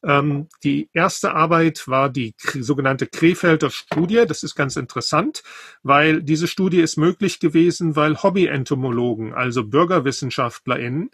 Ähm, 0.02 0.48
die 0.64 0.88
erste 0.92 1.34
Arbeit 1.34 1.86
war 1.86 2.08
die 2.08 2.34
sogenannte 2.38 3.06
Krefelder 3.06 3.70
Studie. 3.70 4.24
Das 4.26 4.42
ist 4.42 4.54
ganz 4.54 4.76
interessant, 4.76 5.42
weil 5.82 6.22
diese 6.22 6.48
Studie 6.48 6.80
ist 6.80 6.96
möglich 6.96 7.38
gewesen, 7.38 7.96
weil 7.96 8.22
Hobby-Entomologen, 8.22 9.34
also 9.34 9.64
BürgerwissenschaftlerInnen, 9.64 11.10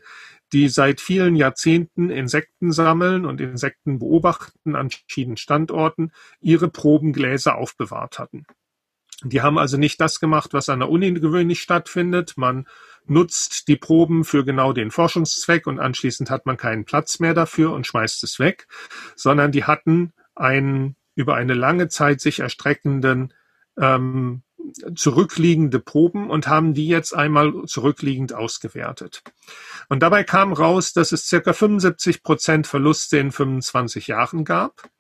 die 0.53 0.69
seit 0.69 1.01
vielen 1.01 1.35
Jahrzehnten 1.35 2.11
Insekten 2.11 2.71
sammeln 2.71 3.27
und 3.27 3.41
Insekten 3.41 3.99
beobachten 3.99 4.77
an 4.77 4.91
verschiedenen 4.91 5.37
Standorten, 5.37 6.13
ihre 6.41 6.69
Probengläser 6.69 7.57
aufbewahrt 7.57 8.19
hatten. 8.19 8.47
Die 9.23 9.41
haben 9.41 9.59
also 9.59 9.77
nicht 9.79 10.01
das 10.01 10.21
gemacht, 10.21 10.53
was 10.53 10.69
an 10.69 10.81
der 10.81 10.91
Uni 10.91 11.13
gewöhnlich 11.13 11.63
stattfindet. 11.63 12.35
Man 12.37 12.67
nutzt 13.07 13.69
die 13.69 13.77
Proben 13.77 14.25
für 14.25 14.45
genau 14.45 14.73
den 14.73 14.91
Forschungszweck 14.91 15.67
und 15.67 15.79
anschließend 15.79 16.31
hat 16.31 16.45
man 16.45 16.57
keinen 16.57 16.85
Platz 16.85 17.19
mehr 17.19 17.35
dafür 17.35 17.73
und 17.73 17.87
schmeißt 17.87 18.23
es 18.25 18.39
weg, 18.39 18.67
sondern 19.15 19.53
die 19.53 19.65
hatten 19.65 20.13
einen 20.35 20.97
über 21.15 21.35
eine 21.35 21.55
lange 21.55 21.89
Zeit 21.89 22.21
sich 22.21 22.41
erstreckenden 22.41 23.33
ähm, 23.79 24.43
zurückliegende 24.95 25.79
Proben 25.81 26.29
und 26.29 26.49
haben 26.49 26.75
die 26.75 26.89
jetzt 26.89 27.15
einmal 27.15 27.53
zurückliegend 27.67 28.33
ausgewertet. 28.33 29.23
Und 29.89 30.03
dabei 30.03 30.25
kam 30.25 30.53
raus, 30.53 30.93
dass 30.93 31.13
es 31.13 31.27
circa 31.27 31.53
75 31.53 32.23
Prozent 32.23 32.67
Verluste 32.67 33.19
in 33.19 33.33
25 33.33 34.09
Jahren 34.09 34.45
gab. 34.45 34.91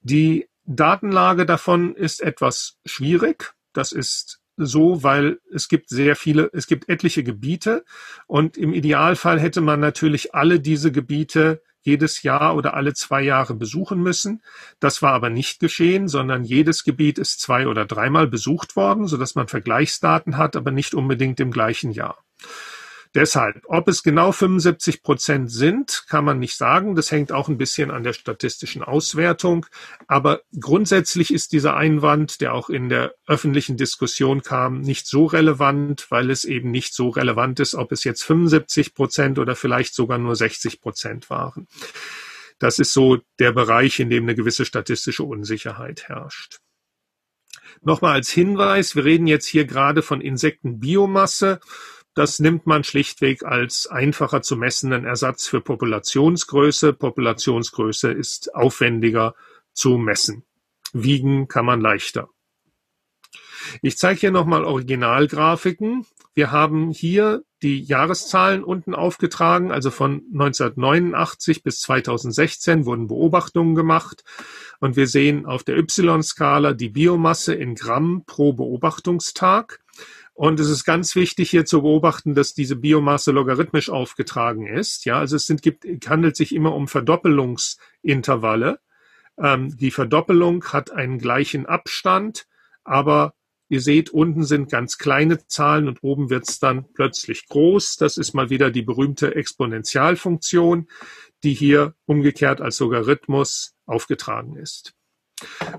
Die 0.00 0.48
Datenlage 0.66 1.46
davon 1.46 1.94
ist 1.94 2.20
etwas 2.20 2.78
schwierig. 2.84 3.54
Das 3.72 3.92
ist 3.92 4.40
so, 4.56 5.02
weil 5.02 5.40
es 5.52 5.68
gibt 5.68 5.88
sehr 5.88 6.16
viele, 6.16 6.48
es 6.52 6.66
gibt 6.66 6.88
etliche 6.88 7.24
Gebiete 7.24 7.84
und 8.26 8.56
im 8.56 8.72
Idealfall 8.72 9.40
hätte 9.40 9.60
man 9.60 9.80
natürlich 9.80 10.34
alle 10.34 10.60
diese 10.60 10.92
Gebiete 10.92 11.62
jedes 11.84 12.22
Jahr 12.22 12.56
oder 12.56 12.74
alle 12.74 12.94
zwei 12.94 13.20
Jahre 13.22 13.54
besuchen 13.54 14.02
müssen. 14.02 14.42
Das 14.80 15.02
war 15.02 15.12
aber 15.12 15.28
nicht 15.28 15.60
geschehen, 15.60 16.08
sondern 16.08 16.42
jedes 16.44 16.84
Gebiet 16.84 17.18
ist 17.18 17.40
zwei 17.40 17.66
oder 17.66 17.84
dreimal 17.84 18.26
besucht 18.26 18.74
worden, 18.74 19.06
sodass 19.06 19.34
man 19.34 19.48
Vergleichsdaten 19.48 20.38
hat, 20.38 20.56
aber 20.56 20.70
nicht 20.70 20.94
unbedingt 20.94 21.40
im 21.40 21.50
gleichen 21.50 21.90
Jahr. 21.90 22.24
Deshalb, 23.14 23.62
ob 23.66 23.86
es 23.86 24.02
genau 24.02 24.32
75 24.32 25.02
Prozent 25.04 25.50
sind, 25.50 26.04
kann 26.08 26.24
man 26.24 26.40
nicht 26.40 26.56
sagen. 26.56 26.96
Das 26.96 27.12
hängt 27.12 27.30
auch 27.30 27.48
ein 27.48 27.58
bisschen 27.58 27.92
an 27.92 28.02
der 28.02 28.12
statistischen 28.12 28.82
Auswertung. 28.82 29.66
Aber 30.08 30.42
grundsätzlich 30.58 31.32
ist 31.32 31.52
dieser 31.52 31.76
Einwand, 31.76 32.40
der 32.40 32.54
auch 32.54 32.68
in 32.68 32.88
der 32.88 33.14
öffentlichen 33.28 33.76
Diskussion 33.76 34.42
kam, 34.42 34.80
nicht 34.80 35.06
so 35.06 35.26
relevant, 35.26 36.10
weil 36.10 36.28
es 36.28 36.44
eben 36.44 36.72
nicht 36.72 36.92
so 36.92 37.08
relevant 37.08 37.60
ist, 37.60 37.76
ob 37.76 37.92
es 37.92 38.02
jetzt 38.02 38.24
75 38.24 38.94
Prozent 38.94 39.38
oder 39.38 39.54
vielleicht 39.54 39.94
sogar 39.94 40.18
nur 40.18 40.34
60 40.34 40.80
Prozent 40.80 41.30
waren. 41.30 41.68
Das 42.58 42.80
ist 42.80 42.92
so 42.92 43.18
der 43.38 43.52
Bereich, 43.52 44.00
in 44.00 44.10
dem 44.10 44.24
eine 44.24 44.34
gewisse 44.34 44.64
statistische 44.64 45.22
Unsicherheit 45.22 46.08
herrscht. 46.08 46.58
Nochmal 47.82 48.14
als 48.14 48.30
Hinweis, 48.30 48.96
wir 48.96 49.04
reden 49.04 49.26
jetzt 49.26 49.46
hier 49.46 49.66
gerade 49.66 50.02
von 50.02 50.20
Insektenbiomasse. 50.20 51.60
Das 52.14 52.38
nimmt 52.38 52.66
man 52.66 52.84
schlichtweg 52.84 53.44
als 53.44 53.88
einfacher 53.88 54.40
zu 54.40 54.56
messenden 54.56 55.04
Ersatz 55.04 55.46
für 55.46 55.60
Populationsgröße. 55.60 56.92
Populationsgröße 56.92 58.12
ist 58.12 58.54
aufwendiger 58.54 59.34
zu 59.72 59.98
messen. 59.98 60.44
Wiegen 60.92 61.48
kann 61.48 61.66
man 61.66 61.80
leichter. 61.80 62.28
Ich 63.82 63.98
zeige 63.98 64.20
hier 64.20 64.30
nochmal 64.30 64.64
Originalgrafiken. 64.64 66.06
Wir 66.34 66.52
haben 66.52 66.90
hier 66.90 67.42
die 67.62 67.82
Jahreszahlen 67.82 68.62
unten 68.62 68.94
aufgetragen, 68.94 69.72
also 69.72 69.90
von 69.90 70.22
1989 70.32 71.62
bis 71.62 71.80
2016 71.80 72.84
wurden 72.84 73.06
Beobachtungen 73.06 73.74
gemacht 73.74 74.22
und 74.80 74.96
wir 74.96 75.06
sehen 75.06 75.46
auf 75.46 75.64
der 75.64 75.78
Y-Skala 75.78 76.74
die 76.74 76.90
Biomasse 76.90 77.54
in 77.54 77.74
Gramm 77.74 78.24
pro 78.26 78.52
Beobachtungstag. 78.52 79.80
Und 80.34 80.58
es 80.58 80.68
ist 80.68 80.84
ganz 80.84 81.14
wichtig 81.14 81.50
hier 81.50 81.64
zu 81.64 81.82
beobachten, 81.82 82.34
dass 82.34 82.54
diese 82.54 82.74
Biomasse 82.74 83.30
logarithmisch 83.30 83.88
aufgetragen 83.88 84.66
ist. 84.66 85.04
Ja, 85.04 85.20
also 85.20 85.36
es 85.36 85.46
sind, 85.46 85.62
gibt, 85.62 85.86
handelt 86.08 86.36
sich 86.36 86.52
immer 86.52 86.74
um 86.74 86.88
Verdoppelungsintervalle. 86.88 88.80
Ähm, 89.38 89.76
die 89.76 89.92
Verdoppelung 89.92 90.64
hat 90.64 90.90
einen 90.90 91.18
gleichen 91.18 91.66
Abstand, 91.66 92.48
aber 92.82 93.34
ihr 93.68 93.80
seht, 93.80 94.10
unten 94.10 94.42
sind 94.42 94.70
ganz 94.70 94.98
kleine 94.98 95.46
Zahlen 95.46 95.86
und 95.86 96.02
oben 96.02 96.30
wird 96.30 96.48
es 96.48 96.58
dann 96.58 96.92
plötzlich 96.92 97.46
groß. 97.46 97.96
Das 97.96 98.16
ist 98.16 98.34
mal 98.34 98.50
wieder 98.50 98.72
die 98.72 98.82
berühmte 98.82 99.36
Exponentialfunktion, 99.36 100.88
die 101.44 101.54
hier 101.54 101.94
umgekehrt 102.06 102.60
als 102.60 102.80
Logarithmus 102.80 103.76
aufgetragen 103.86 104.56
ist. 104.56 104.94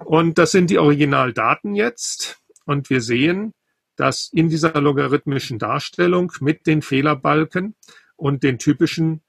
Und 0.06 0.38
das 0.38 0.52
sind 0.52 0.70
die 0.70 0.80
Originaldaten 0.80 1.76
jetzt. 1.76 2.40
Und 2.66 2.90
wir 2.90 3.02
sehen, 3.02 3.54
dass 3.96 4.30
in 4.32 4.50
dieser 4.50 4.80
logarithmischen 4.80 5.60
Darstellung 5.60 6.32
mit 6.40 6.68
den 6.68 6.82
Fehlerbalken 6.82 7.76
und 8.16 8.44
den 8.44 8.60
typischen 8.60 9.22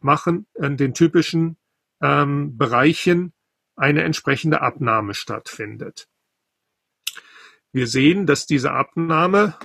machen, 0.00 0.46
äh, 0.54 0.70
den 0.70 0.94
typischen 0.94 1.56
ähm, 2.00 2.56
Bereichen 2.56 3.32
eine 3.76 4.02
entsprechende 4.02 4.60
Abnahme 4.60 5.14
stattfindet. 5.14 6.08
Wir 7.72 7.86
sehen, 7.86 8.26
dass 8.26 8.46
diese 8.46 8.72
Abnahme 8.72 9.56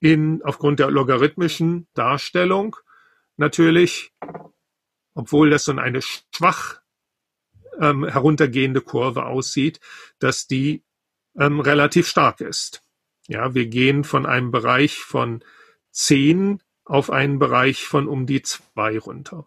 in, 0.00 0.42
aufgrund 0.42 0.80
der 0.80 0.90
logarithmischen 0.90 1.86
Darstellung 1.94 2.76
natürlich, 3.36 4.12
obwohl 5.14 5.50
das 5.50 5.64
so 5.64 5.72
eine 5.72 6.02
schwach 6.02 6.80
ähm, 7.80 8.06
heruntergehende 8.06 8.80
Kurve 8.80 9.26
aussieht, 9.26 9.80
dass 10.18 10.46
die 10.46 10.82
ähm, 11.38 11.60
relativ 11.60 12.08
stark 12.08 12.40
ist. 12.40 12.82
Ja, 13.28 13.54
wir 13.54 13.66
gehen 13.66 14.04
von 14.04 14.26
einem 14.26 14.50
Bereich 14.50 14.98
von 14.98 15.42
zehn 15.90 16.62
auf 16.84 17.10
einen 17.10 17.38
Bereich 17.38 17.84
von 17.84 18.06
um 18.08 18.26
die 18.26 18.42
zwei 18.42 18.98
runter. 18.98 19.46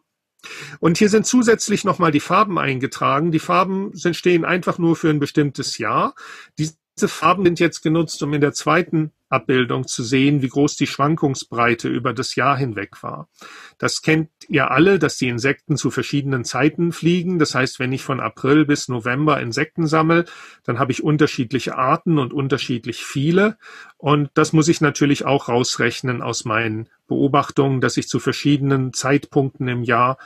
Und 0.80 0.98
hier 0.98 1.10
sind 1.10 1.26
zusätzlich 1.26 1.84
nochmal 1.84 2.12
die 2.12 2.20
Farben 2.20 2.58
eingetragen. 2.58 3.32
Die 3.32 3.40
Farben 3.40 3.94
sind, 3.94 4.16
stehen 4.16 4.46
einfach 4.46 4.78
nur 4.78 4.96
für 4.96 5.10
ein 5.10 5.20
bestimmtes 5.20 5.78
Jahr. 5.78 6.16
Die 6.58 6.70
diese 7.00 7.08
Farben 7.08 7.46
sind 7.46 7.62
jetzt 7.62 7.82
genutzt, 7.82 8.22
um 8.24 8.34
in 8.34 8.42
der 8.42 8.52
zweiten 8.52 9.12
Abbildung 9.30 9.88
zu 9.88 10.04
sehen, 10.04 10.42
wie 10.42 10.50
groß 10.50 10.76
die 10.76 10.86
Schwankungsbreite 10.86 11.88
über 11.88 12.14
das 12.14 12.36
Jahr 12.36 12.58
hinweg 12.58 13.02
war. 13.04 13.30
Das 13.78 14.02
kennt 14.02 14.30
ihr 14.50 14.70
alle, 14.70 15.00
dass 15.00 15.16
die 15.16 15.30
Insekten 15.30 15.78
zu 15.78 15.92
verschiedenen 15.92 16.44
Zeiten 16.44 16.92
fliegen. 16.92 17.40
Das 17.40 17.56
heißt, 17.56 17.80
wenn 17.80 17.94
ich 17.94 18.04
von 18.04 18.20
April 18.20 18.66
bis 18.66 18.90
November 18.90 19.40
Insekten 19.40 19.88
sammle, 19.88 20.26
dann 20.66 20.78
habe 20.78 20.92
ich 20.92 21.02
unterschiedliche 21.02 21.78
Arten 21.78 22.20
und 22.20 22.34
unterschiedlich 22.34 23.06
viele. 23.06 23.58
Und 23.98 24.30
das 24.34 24.52
muss 24.52 24.68
ich 24.68 24.82
natürlich 24.82 25.24
auch 25.24 25.48
rausrechnen 25.48 26.22
aus 26.22 26.44
meinen 26.44 26.90
Beobachtungen, 27.08 27.80
dass 27.80 27.96
ich 27.96 28.10
zu 28.10 28.20
verschiedenen 28.20 28.92
Zeitpunkten 28.92 29.70
im 29.70 29.84
Jahr 29.84 30.18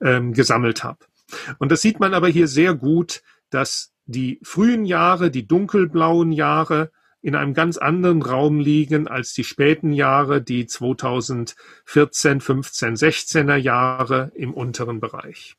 ähm, 0.00 0.32
gesammelt 0.32 0.82
habe. 0.82 1.00
Und 1.58 1.70
das 1.70 1.82
sieht 1.82 2.00
man 2.00 2.14
aber 2.14 2.28
hier 2.28 2.48
sehr 2.48 2.72
gut, 2.72 3.22
dass 3.50 3.91
die 4.12 4.38
frühen 4.44 4.84
Jahre, 4.84 5.32
die 5.32 5.48
dunkelblauen 5.48 6.30
Jahre, 6.30 6.92
in 7.22 7.34
einem 7.36 7.54
ganz 7.54 7.78
anderen 7.78 8.22
Raum 8.22 8.60
liegen 8.60 9.08
als 9.08 9.32
die 9.32 9.44
späten 9.44 9.92
Jahre, 9.92 10.42
die 10.42 10.66
2014, 10.66 12.40
15, 12.40 12.96
16er 12.96 13.56
Jahre 13.56 14.32
im 14.34 14.52
unteren 14.52 15.00
Bereich. 15.00 15.56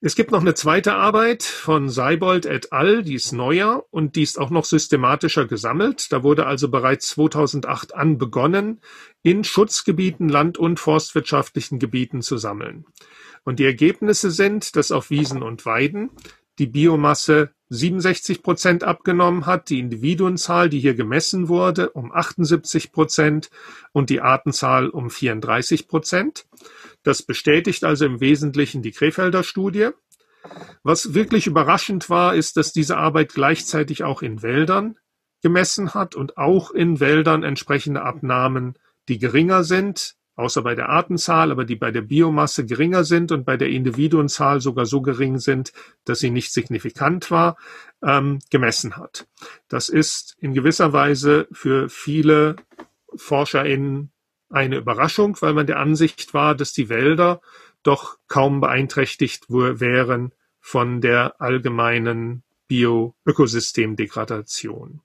Es 0.00 0.14
gibt 0.14 0.30
noch 0.30 0.42
eine 0.42 0.54
zweite 0.54 0.94
Arbeit 0.94 1.42
von 1.42 1.88
Seibold 1.88 2.46
et 2.46 2.72
al., 2.72 3.02
die 3.02 3.14
ist 3.14 3.32
neuer 3.32 3.84
und 3.90 4.14
die 4.14 4.22
ist 4.22 4.38
auch 4.38 4.50
noch 4.50 4.64
systematischer 4.64 5.46
gesammelt. 5.46 6.12
Da 6.12 6.22
wurde 6.22 6.46
also 6.46 6.68
bereits 6.68 7.08
2008 7.08 7.96
an 7.96 8.16
begonnen, 8.16 8.80
in 9.22 9.42
Schutzgebieten, 9.42 10.28
land- 10.28 10.56
und 10.56 10.78
forstwirtschaftlichen 10.78 11.80
Gebieten 11.80 12.22
zu 12.22 12.36
sammeln. 12.36 12.86
Und 13.48 13.60
die 13.60 13.64
Ergebnisse 13.64 14.30
sind, 14.30 14.76
dass 14.76 14.92
auf 14.92 15.08
Wiesen 15.08 15.42
und 15.42 15.64
Weiden 15.64 16.10
die 16.58 16.66
Biomasse 16.66 17.54
67 17.70 18.42
Prozent 18.42 18.84
abgenommen 18.84 19.46
hat, 19.46 19.70
die 19.70 19.78
Individuenzahl, 19.78 20.68
die 20.68 20.80
hier 20.80 20.92
gemessen 20.92 21.48
wurde, 21.48 21.88
um 21.88 22.12
78 22.12 22.92
Prozent 22.92 23.48
und 23.92 24.10
die 24.10 24.20
Artenzahl 24.20 24.90
um 24.90 25.08
34 25.08 25.88
Prozent. 25.88 26.44
Das 27.04 27.22
bestätigt 27.22 27.84
also 27.84 28.04
im 28.04 28.20
Wesentlichen 28.20 28.82
die 28.82 28.92
Krefelder 28.92 29.42
Studie. 29.42 29.92
Was 30.82 31.14
wirklich 31.14 31.46
überraschend 31.46 32.10
war, 32.10 32.34
ist, 32.34 32.58
dass 32.58 32.74
diese 32.74 32.98
Arbeit 32.98 33.32
gleichzeitig 33.32 34.04
auch 34.04 34.20
in 34.20 34.42
Wäldern 34.42 34.98
gemessen 35.42 35.94
hat 35.94 36.16
und 36.16 36.36
auch 36.36 36.70
in 36.70 37.00
Wäldern 37.00 37.44
entsprechende 37.44 38.02
Abnahmen, 38.02 38.74
die 39.08 39.18
geringer 39.18 39.64
sind, 39.64 40.17
außer 40.38 40.62
bei 40.62 40.76
der 40.76 40.88
Artenzahl, 40.88 41.50
aber 41.50 41.64
die 41.64 41.74
bei 41.74 41.90
der 41.90 42.02
Biomasse 42.02 42.64
geringer 42.64 43.02
sind 43.02 43.32
und 43.32 43.44
bei 43.44 43.56
der 43.56 43.70
Individuenzahl 43.70 44.60
sogar 44.60 44.86
so 44.86 45.02
gering 45.02 45.38
sind, 45.38 45.72
dass 46.04 46.20
sie 46.20 46.30
nicht 46.30 46.52
signifikant 46.52 47.32
war, 47.32 47.56
ähm, 48.02 48.38
gemessen 48.50 48.96
hat. 48.96 49.26
Das 49.66 49.88
ist 49.88 50.36
in 50.38 50.54
gewisser 50.54 50.92
Weise 50.92 51.48
für 51.50 51.88
viele 51.88 52.54
ForscherInnen 53.16 54.12
eine 54.48 54.76
Überraschung, 54.76 55.36
weil 55.40 55.54
man 55.54 55.66
der 55.66 55.80
Ansicht 55.80 56.32
war, 56.34 56.54
dass 56.54 56.72
die 56.72 56.88
Wälder 56.88 57.40
doch 57.82 58.18
kaum 58.28 58.60
beeinträchtigt 58.60 59.46
wären 59.48 60.32
von 60.60 61.00
der 61.00 61.40
allgemeinen 61.40 62.44
Bioökosystemdegradation. 62.68 65.00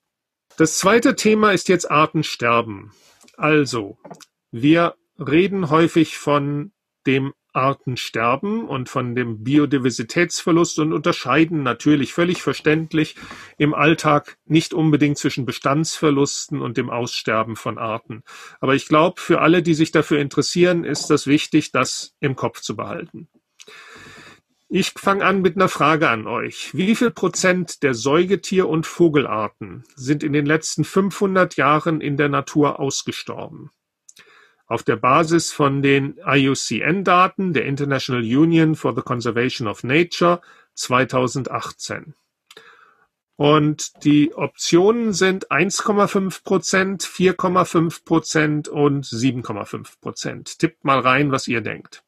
Das 0.57 0.77
zweite 0.77 1.15
Thema 1.15 1.53
ist 1.53 1.69
jetzt 1.69 1.89
Artensterben. 1.89 2.91
Also, 3.35 3.97
wir 4.51 4.93
reden 5.17 5.69
häufig 5.69 6.17
von 6.17 6.71
dem 7.05 7.33
Artensterben 7.53 8.67
und 8.67 8.89
von 8.89 9.15
dem 9.15 9.43
Biodiversitätsverlust 9.43 10.79
und 10.79 10.91
unterscheiden 10.91 11.61
natürlich 11.61 12.11
völlig 12.13 12.41
verständlich 12.41 13.15
im 13.57 13.75
Alltag 13.75 14.37
nicht 14.45 14.73
unbedingt 14.73 15.19
zwischen 15.19 15.45
Bestandsverlusten 15.45 16.61
und 16.61 16.77
dem 16.77 16.89
Aussterben 16.89 17.55
von 17.55 17.77
Arten. 17.77 18.23
Aber 18.59 18.73
ich 18.73 18.87
glaube, 18.87 19.21
für 19.21 19.41
alle, 19.41 19.61
die 19.61 19.75
sich 19.75 19.91
dafür 19.91 20.19
interessieren, 20.19 20.83
ist 20.83 21.09
das 21.09 21.27
wichtig, 21.27 21.71
das 21.71 22.15
im 22.19 22.35
Kopf 22.35 22.61
zu 22.61 22.75
behalten. 22.75 23.27
Ich 24.67 24.93
fange 24.95 25.23
an 25.23 25.43
mit 25.43 25.55
einer 25.55 25.69
Frage 25.69 26.09
an 26.09 26.25
euch. 26.25 26.71
Wie 26.73 26.95
viel 26.95 27.11
Prozent 27.11 27.83
der 27.83 27.93
Säugetier- 27.93 28.67
und 28.67 28.87
Vogelarten 28.87 29.83
sind 29.95 30.23
in 30.23 30.33
den 30.33 30.47
letzten 30.47 30.83
500 30.83 31.55
Jahren 31.57 32.01
in 32.01 32.17
der 32.17 32.29
Natur 32.29 32.79
ausgestorben? 32.79 33.69
Auf 34.73 34.83
der 34.83 34.95
Basis 34.95 35.53
von 35.53 35.83
den 35.83 36.17
IUCN-Daten 36.25 37.53
der 37.53 37.65
International 37.65 38.23
Union 38.23 38.75
for 38.75 38.95
the 38.95 39.01
Conservation 39.01 39.67
of 39.67 39.83
Nature 39.83 40.41
2018. 40.73 42.15
Und 43.35 44.03
die 44.03 44.33
Optionen 44.33 45.13
sind 45.13 45.51
1,5 45.51 46.43
Prozent, 46.43 47.03
4,5 47.03 48.03
Prozent 48.03 48.67
und 48.67 49.05
7,5 49.05 49.99
Prozent. 50.01 50.59
Tippt 50.59 50.83
mal 50.83 50.99
rein, 50.99 51.31
was 51.31 51.47
ihr 51.47 51.61
denkt. 51.61 52.03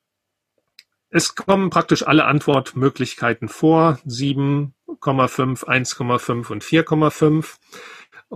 Es 1.10 1.36
kommen 1.36 1.69
praktisch 1.69 2.06
alle 2.06 2.25
Antwortmöglichkeiten 2.25 3.47
vor. 3.47 3.99
7,5, 4.08 4.73
1,5 5.65 6.51
und 6.51 6.63
4,5. 6.63 7.58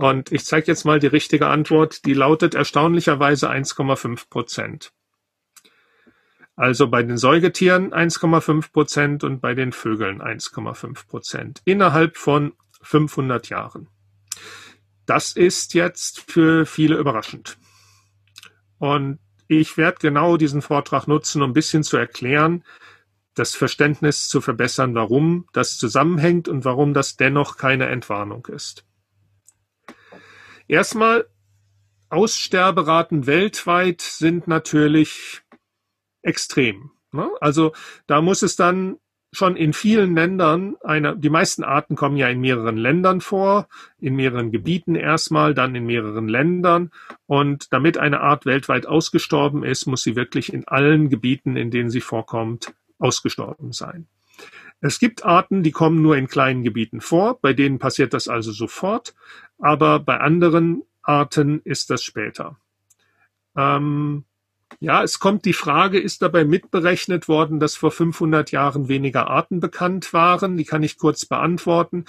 Und 0.00 0.32
ich 0.32 0.46
zeige 0.46 0.68
jetzt 0.68 0.86
mal 0.86 0.98
die 0.98 1.08
richtige 1.08 1.48
Antwort. 1.48 2.06
Die 2.06 2.14
lautet 2.14 2.54
erstaunlicherweise 2.54 3.50
1,5 3.50 4.30
Prozent. 4.30 4.94
Also 6.56 6.88
bei 6.88 7.02
den 7.02 7.18
Säugetieren 7.18 7.92
1,5 7.92 8.72
Prozent 8.72 9.24
und 9.24 9.42
bei 9.42 9.52
den 9.52 9.72
Vögeln 9.72 10.22
1,5 10.22 11.06
Prozent 11.06 11.60
innerhalb 11.66 12.16
von 12.16 12.54
500 12.80 13.50
Jahren. 13.50 13.88
Das 15.04 15.32
ist 15.32 15.74
jetzt 15.74 16.32
für 16.32 16.64
viele 16.64 16.96
überraschend. 16.96 17.58
Und 18.78 19.18
ich 19.48 19.76
werde 19.76 19.98
genau 20.00 20.38
diesen 20.38 20.62
Vortrag 20.62 21.08
nutzen, 21.08 21.42
um 21.42 21.50
ein 21.50 21.54
bisschen 21.54 21.82
zu 21.82 21.98
erklären, 21.98 22.64
das 23.34 23.54
Verständnis 23.54 24.28
zu 24.28 24.40
verbessern, 24.40 24.94
warum 24.94 25.46
das 25.52 25.76
zusammenhängt 25.76 26.48
und 26.48 26.64
warum 26.64 26.94
das 26.94 27.18
dennoch 27.18 27.58
keine 27.58 27.88
Entwarnung 27.88 28.46
ist. 28.46 28.86
Erstmal, 30.70 31.26
Aussterberaten 32.10 33.26
weltweit 33.26 34.00
sind 34.00 34.46
natürlich 34.46 35.42
extrem. 36.22 36.92
Ne? 37.10 37.28
Also 37.40 37.72
da 38.06 38.20
muss 38.20 38.42
es 38.42 38.54
dann 38.54 38.98
schon 39.32 39.56
in 39.56 39.72
vielen 39.72 40.14
Ländern, 40.14 40.76
eine, 40.84 41.16
die 41.16 41.28
meisten 41.28 41.64
Arten 41.64 41.96
kommen 41.96 42.16
ja 42.16 42.28
in 42.28 42.40
mehreren 42.40 42.76
Ländern 42.76 43.20
vor, 43.20 43.66
in 43.98 44.14
mehreren 44.14 44.52
Gebieten 44.52 44.94
erstmal, 44.94 45.54
dann 45.54 45.74
in 45.74 45.86
mehreren 45.86 46.28
Ländern. 46.28 46.92
Und 47.26 47.72
damit 47.72 47.98
eine 47.98 48.20
Art 48.20 48.46
weltweit 48.46 48.86
ausgestorben 48.86 49.64
ist, 49.64 49.86
muss 49.86 50.04
sie 50.04 50.14
wirklich 50.14 50.52
in 50.52 50.68
allen 50.68 51.08
Gebieten, 51.08 51.56
in 51.56 51.72
denen 51.72 51.90
sie 51.90 52.00
vorkommt, 52.00 52.74
ausgestorben 53.00 53.72
sein. 53.72 54.06
Es 54.80 54.98
gibt 54.98 55.24
Arten, 55.24 55.62
die 55.62 55.72
kommen 55.72 56.00
nur 56.02 56.16
in 56.16 56.26
kleinen 56.26 56.62
Gebieten 56.62 57.00
vor, 57.00 57.38
bei 57.40 57.52
denen 57.52 57.78
passiert 57.78 58.14
das 58.14 58.28
also 58.28 58.52
sofort, 58.52 59.14
aber 59.58 59.98
bei 60.00 60.18
anderen 60.18 60.82
Arten 61.02 61.60
ist 61.64 61.90
das 61.90 62.02
später. 62.02 62.56
Ähm, 63.56 64.24
ja, 64.78 65.02
es 65.02 65.18
kommt 65.18 65.44
die 65.44 65.52
Frage, 65.52 65.98
ist 65.98 66.22
dabei 66.22 66.44
mitberechnet 66.44 67.28
worden, 67.28 67.58
dass 67.60 67.76
vor 67.76 67.90
500 67.90 68.52
Jahren 68.52 68.88
weniger 68.88 69.28
Arten 69.28 69.60
bekannt 69.60 70.12
waren? 70.12 70.56
Die 70.56 70.64
kann 70.64 70.82
ich 70.82 70.96
kurz 70.96 71.26
beantworten. 71.26 72.04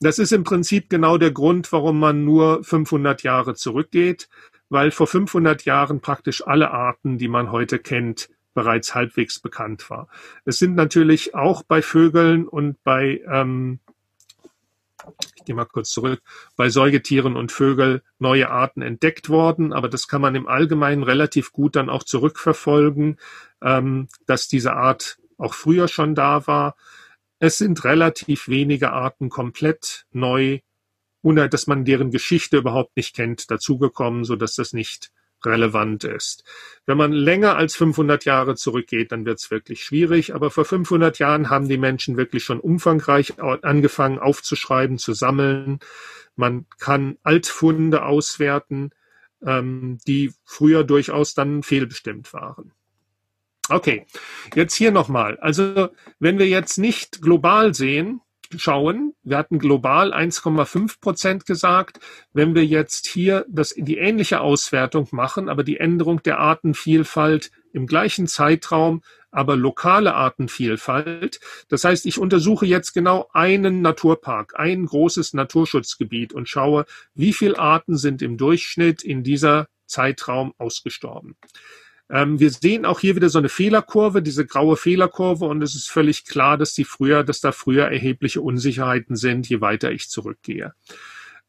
Das 0.00 0.18
ist 0.18 0.32
im 0.32 0.44
Prinzip 0.44 0.88
genau 0.88 1.18
der 1.18 1.32
Grund, 1.32 1.70
warum 1.72 1.98
man 2.00 2.24
nur 2.24 2.64
500 2.64 3.22
Jahre 3.22 3.54
zurückgeht, 3.54 4.28
weil 4.70 4.90
vor 4.90 5.06
500 5.06 5.64
Jahren 5.64 6.00
praktisch 6.00 6.46
alle 6.46 6.70
Arten, 6.70 7.18
die 7.18 7.28
man 7.28 7.52
heute 7.52 7.78
kennt, 7.78 8.30
bereits 8.58 8.92
halbwegs 8.92 9.38
bekannt 9.38 9.88
war. 9.88 10.08
Es 10.44 10.58
sind 10.58 10.74
natürlich 10.74 11.36
auch 11.36 11.62
bei 11.62 11.80
Vögeln 11.80 12.48
und 12.48 12.82
bei, 12.82 13.22
ähm, 13.30 13.78
ich 15.36 15.44
gehe 15.44 15.54
mal 15.54 15.64
kurz 15.64 15.90
zurück, 15.90 16.20
bei 16.56 16.68
Säugetieren 16.68 17.36
und 17.36 17.52
Vögeln 17.52 18.00
neue 18.18 18.50
Arten 18.50 18.82
entdeckt 18.82 19.28
worden, 19.28 19.72
aber 19.72 19.88
das 19.88 20.08
kann 20.08 20.20
man 20.20 20.34
im 20.34 20.48
Allgemeinen 20.48 21.04
relativ 21.04 21.52
gut 21.52 21.76
dann 21.76 21.88
auch 21.88 22.02
zurückverfolgen, 22.02 23.20
ähm, 23.62 24.08
dass 24.26 24.48
diese 24.48 24.72
Art 24.72 25.18
auch 25.36 25.54
früher 25.54 25.86
schon 25.86 26.16
da 26.16 26.48
war. 26.48 26.74
Es 27.38 27.58
sind 27.58 27.84
relativ 27.84 28.48
wenige 28.48 28.90
Arten 28.90 29.28
komplett 29.28 30.04
neu, 30.10 30.58
ohne 31.22 31.48
dass 31.48 31.68
man 31.68 31.84
deren 31.84 32.10
Geschichte 32.10 32.56
überhaupt 32.56 32.96
nicht 32.96 33.14
kennt, 33.14 33.52
dazugekommen, 33.52 34.24
so 34.24 34.34
dass 34.34 34.56
das 34.56 34.72
nicht 34.72 35.12
relevant 35.44 36.04
ist. 36.04 36.44
Wenn 36.86 36.96
man 36.96 37.12
länger 37.12 37.56
als 37.56 37.76
500 37.76 38.24
Jahre 38.24 38.56
zurückgeht, 38.56 39.12
dann 39.12 39.26
wird 39.26 39.38
es 39.38 39.50
wirklich 39.50 39.84
schwierig. 39.84 40.34
Aber 40.34 40.50
vor 40.50 40.64
500 40.64 41.18
Jahren 41.18 41.50
haben 41.50 41.68
die 41.68 41.78
Menschen 41.78 42.16
wirklich 42.16 42.44
schon 42.44 42.60
umfangreich 42.60 43.40
angefangen 43.40 44.18
aufzuschreiben, 44.18 44.98
zu 44.98 45.12
sammeln. 45.12 45.80
Man 46.34 46.66
kann 46.78 47.18
Altfunde 47.22 48.04
auswerten, 48.04 48.90
ähm, 49.44 49.98
die 50.06 50.32
früher 50.44 50.84
durchaus 50.84 51.34
dann 51.34 51.62
fehlbestimmt 51.62 52.32
waren. 52.32 52.72
Okay, 53.68 54.06
jetzt 54.54 54.74
hier 54.74 54.90
nochmal. 54.90 55.38
Also 55.40 55.90
wenn 56.18 56.38
wir 56.38 56.48
jetzt 56.48 56.78
nicht 56.78 57.20
global 57.20 57.74
sehen, 57.74 58.20
schauen, 58.56 59.14
wir 59.22 59.36
hatten 59.36 59.58
global 59.58 60.12
1,5 60.12 61.00
Prozent 61.00 61.46
gesagt. 61.46 62.00
Wenn 62.32 62.54
wir 62.54 62.64
jetzt 62.64 63.06
hier 63.06 63.44
das, 63.48 63.74
die 63.76 63.98
ähnliche 63.98 64.40
Auswertung 64.40 65.08
machen, 65.10 65.48
aber 65.48 65.64
die 65.64 65.78
Änderung 65.78 66.22
der 66.22 66.38
Artenvielfalt 66.38 67.50
im 67.72 67.86
gleichen 67.86 68.26
Zeitraum, 68.26 69.02
aber 69.30 69.56
lokale 69.56 70.14
Artenvielfalt. 70.14 71.40
Das 71.68 71.84
heißt, 71.84 72.06
ich 72.06 72.18
untersuche 72.18 72.66
jetzt 72.66 72.92
genau 72.92 73.28
einen 73.32 73.82
Naturpark, 73.82 74.58
ein 74.58 74.86
großes 74.86 75.34
Naturschutzgebiet 75.34 76.32
und 76.32 76.48
schaue, 76.48 76.86
wie 77.14 77.32
viele 77.32 77.58
Arten 77.58 77.96
sind 77.96 78.22
im 78.22 78.36
Durchschnitt 78.36 79.02
in 79.02 79.22
dieser 79.22 79.68
Zeitraum 79.86 80.54
ausgestorben. 80.58 81.36
Ähm, 82.10 82.40
wir 82.40 82.50
sehen 82.50 82.86
auch 82.86 83.00
hier 83.00 83.16
wieder 83.16 83.28
so 83.28 83.38
eine 83.38 83.48
Fehlerkurve, 83.48 84.22
diese 84.22 84.46
graue 84.46 84.76
Fehlerkurve, 84.76 85.44
und 85.44 85.62
es 85.62 85.74
ist 85.74 85.90
völlig 85.90 86.24
klar, 86.24 86.56
dass 86.56 86.72
die 86.72 86.84
früher, 86.84 87.22
dass 87.22 87.40
da 87.40 87.52
früher 87.52 87.86
erhebliche 87.86 88.40
Unsicherheiten 88.40 89.16
sind, 89.16 89.48
je 89.48 89.60
weiter 89.60 89.92
ich 89.92 90.08
zurückgehe. 90.08 90.74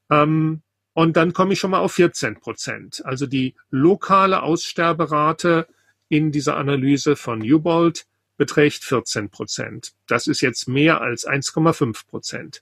Ähm, 0.09 0.61
und 0.93 1.15
dann 1.15 1.33
komme 1.33 1.53
ich 1.53 1.59
schon 1.59 1.71
mal 1.71 1.79
auf 1.79 1.93
14 1.93 2.39
Prozent. 2.39 3.05
Also 3.05 3.25
die 3.25 3.55
lokale 3.69 4.43
Aussterberate 4.43 5.67
in 6.09 6.31
dieser 6.31 6.57
Analyse 6.57 7.15
von 7.15 7.39
Newbold 7.39 8.05
beträgt 8.35 8.83
14 8.83 9.29
Prozent. 9.29 9.93
Das 10.07 10.27
ist 10.27 10.41
jetzt 10.41 10.67
mehr 10.67 11.01
als 11.01 11.27
1,5 11.27 12.07
Prozent. 12.07 12.59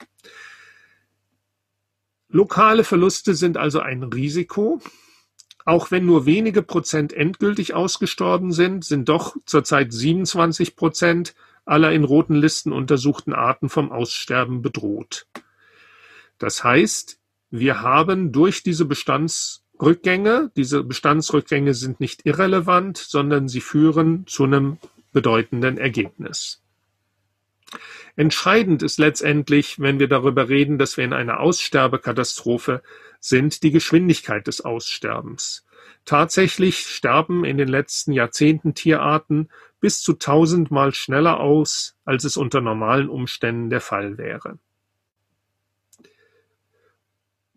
Lokale 2.29 2.83
Verluste 2.83 3.33
sind 3.33 3.57
also 3.57 3.79
ein 3.79 4.03
Risiko. 4.03 4.81
Auch 5.67 5.91
wenn 5.91 6.05
nur 6.05 6.25
wenige 6.25 6.61
Prozent 6.61 7.11
endgültig 7.11 7.73
ausgestorben 7.73 8.53
sind, 8.53 8.85
sind 8.85 9.09
doch 9.09 9.35
zurzeit 9.45 9.91
27 9.91 10.77
Prozent 10.77 11.35
aller 11.65 11.91
in 11.91 12.05
roten 12.05 12.35
Listen 12.35 12.71
untersuchten 12.71 13.33
Arten 13.33 13.67
vom 13.67 13.91
Aussterben 13.91 14.61
bedroht. 14.61 15.27
Das 16.37 16.63
heißt, 16.63 17.19
wir 17.51 17.81
haben 17.81 18.31
durch 18.31 18.63
diese 18.63 18.85
Bestandsrückgänge, 18.85 20.51
diese 20.55 20.85
Bestandsrückgänge 20.85 21.73
sind 21.73 21.99
nicht 21.99 22.25
irrelevant, 22.25 22.97
sondern 22.97 23.49
sie 23.49 23.59
führen 23.59 24.25
zu 24.25 24.45
einem 24.45 24.77
bedeutenden 25.11 25.77
Ergebnis. 25.77 26.61
Entscheidend 28.15 28.83
ist 28.83 28.99
letztendlich, 28.99 29.81
wenn 29.81 29.99
wir 29.99 30.07
darüber 30.07 30.47
reden, 30.47 30.77
dass 30.77 30.95
wir 30.95 31.03
in 31.03 31.11
einer 31.11 31.41
Aussterbekatastrophe 31.41 32.81
sind, 33.19 33.63
die 33.63 33.71
Geschwindigkeit 33.71 34.47
des 34.47 34.61
Aussterbens. 34.61 35.65
Tatsächlich 36.05 36.79
sterben 36.79 37.43
in 37.43 37.57
den 37.57 37.67
letzten 37.67 38.13
Jahrzehnten 38.13 38.73
Tierarten 38.73 39.49
bis 39.79 40.01
zu 40.01 40.13
tausendmal 40.13 40.93
schneller 40.93 41.39
aus, 41.39 41.95
als 42.05 42.23
es 42.23 42.37
unter 42.37 42.61
normalen 42.61 43.09
Umständen 43.09 43.69
der 43.69 43.81
Fall 43.81 44.17
wäre. 44.17 44.57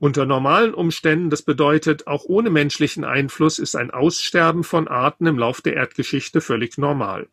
Unter 0.00 0.24
normalen 0.24 0.72
Umständen, 0.72 1.28
das 1.28 1.42
bedeutet 1.42 2.06
auch 2.06 2.24
ohne 2.24 2.48
menschlichen 2.48 3.04
Einfluss, 3.04 3.58
ist 3.58 3.76
ein 3.76 3.90
Aussterben 3.90 4.64
von 4.64 4.88
Arten 4.88 5.26
im 5.26 5.38
Lauf 5.38 5.60
der 5.60 5.74
Erdgeschichte 5.74 6.40
völlig 6.40 6.78
normal. 6.78 7.28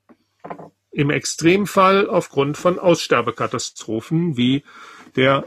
Im 0.91 1.09
Extremfall 1.09 2.09
aufgrund 2.09 2.57
von 2.57 2.77
Aussterbekatastrophen 2.77 4.35
wie 4.35 4.63
der, 5.15 5.45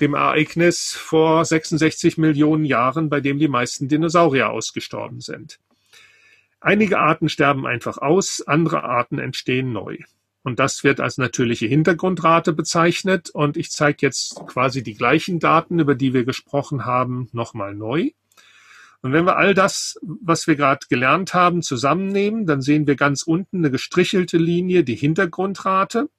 dem 0.00 0.14
Ereignis 0.14 0.92
vor 0.92 1.44
66 1.44 2.18
Millionen 2.18 2.64
Jahren, 2.64 3.08
bei 3.08 3.20
dem 3.20 3.38
die 3.38 3.48
meisten 3.48 3.88
Dinosaurier 3.88 4.50
ausgestorben 4.50 5.20
sind. 5.20 5.58
Einige 6.60 6.98
Arten 6.98 7.28
sterben 7.28 7.66
einfach 7.66 7.98
aus, 7.98 8.42
andere 8.46 8.84
Arten 8.84 9.18
entstehen 9.18 9.72
neu. 9.72 9.98
Und 10.42 10.58
das 10.58 10.84
wird 10.84 11.00
als 11.00 11.18
natürliche 11.18 11.66
Hintergrundrate 11.66 12.52
bezeichnet. 12.52 13.30
Und 13.30 13.56
ich 13.56 13.70
zeige 13.70 13.98
jetzt 14.06 14.36
quasi 14.46 14.82
die 14.82 14.94
gleichen 14.94 15.38
Daten, 15.38 15.78
über 15.78 15.94
die 15.94 16.14
wir 16.14 16.24
gesprochen 16.24 16.86
haben, 16.86 17.28
nochmal 17.32 17.74
neu. 17.74 18.10
Und 19.02 19.12
wenn 19.12 19.24
wir 19.24 19.36
all 19.36 19.54
das, 19.54 19.98
was 20.02 20.46
wir 20.46 20.56
gerade 20.56 20.86
gelernt 20.88 21.32
haben, 21.32 21.62
zusammennehmen, 21.62 22.46
dann 22.46 22.60
sehen 22.60 22.86
wir 22.86 22.96
ganz 22.96 23.22
unten 23.22 23.58
eine 23.58 23.70
gestrichelte 23.70 24.36
Linie, 24.36 24.84
die 24.84 24.96
Hintergrundrate. 24.96 26.10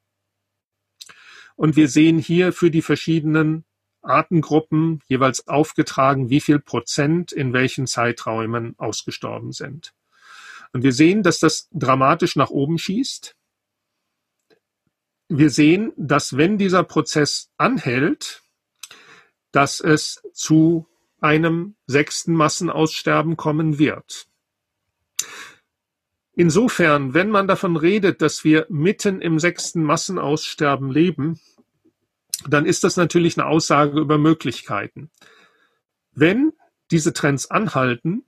Und 1.56 1.76
wir 1.76 1.88
sehen 1.88 2.17
hier 2.17 2.54
für 2.54 2.72
die 2.72 2.82
verschiedenen 2.82 3.65
Artengruppen 4.02 5.02
jeweils 5.08 5.48
aufgetragen, 5.48 6.30
wie 6.30 6.42
viel 6.42 6.60
Prozent 6.60 7.32
in 7.32 7.54
welchen 7.54 7.88
Zeiträumen 7.88 8.76
ausgestorben 8.78 9.52
sind. 9.52 9.94
Und 10.74 10.84
wir 10.84 10.94
sehen, 10.94 11.24
dass 11.24 11.40
das 11.40 11.68
dramatisch 11.72 12.36
nach 12.36 12.50
oben 12.50 12.78
schießt. 12.78 13.36
Wir 15.30 15.50
sehen, 15.50 15.94
dass 15.98 16.38
wenn 16.38 16.58
dieser 16.58 16.84
Prozess 16.84 17.50
anhält, 17.58 18.42
dass 19.52 19.80
es 19.80 20.22
zu 20.34 20.88
einem 21.20 21.76
sechsten 21.88 22.34
Massenaussterben 22.34 23.38
kommen 23.38 23.78
wird. 23.78 24.28
Insofern, 26.34 27.14
wenn 27.14 27.30
man 27.30 27.48
davon 27.48 27.76
redet, 27.76 28.22
dass 28.22 28.44
wir 28.44 28.66
mitten 28.70 29.22
im 29.22 29.38
sechsten 29.38 29.84
Massenaussterben 29.84 30.90
leben, 30.90 31.40
dann 32.47 32.65
ist 32.65 32.84
das 32.84 32.97
natürlich 32.97 33.38
eine 33.38 33.47
Aussage 33.47 33.99
über 33.99 34.17
Möglichkeiten. 34.17 35.12
Wenn 36.12 36.54
diese 36.91 37.13
Trends 37.13 37.49
anhalten, 37.49 38.23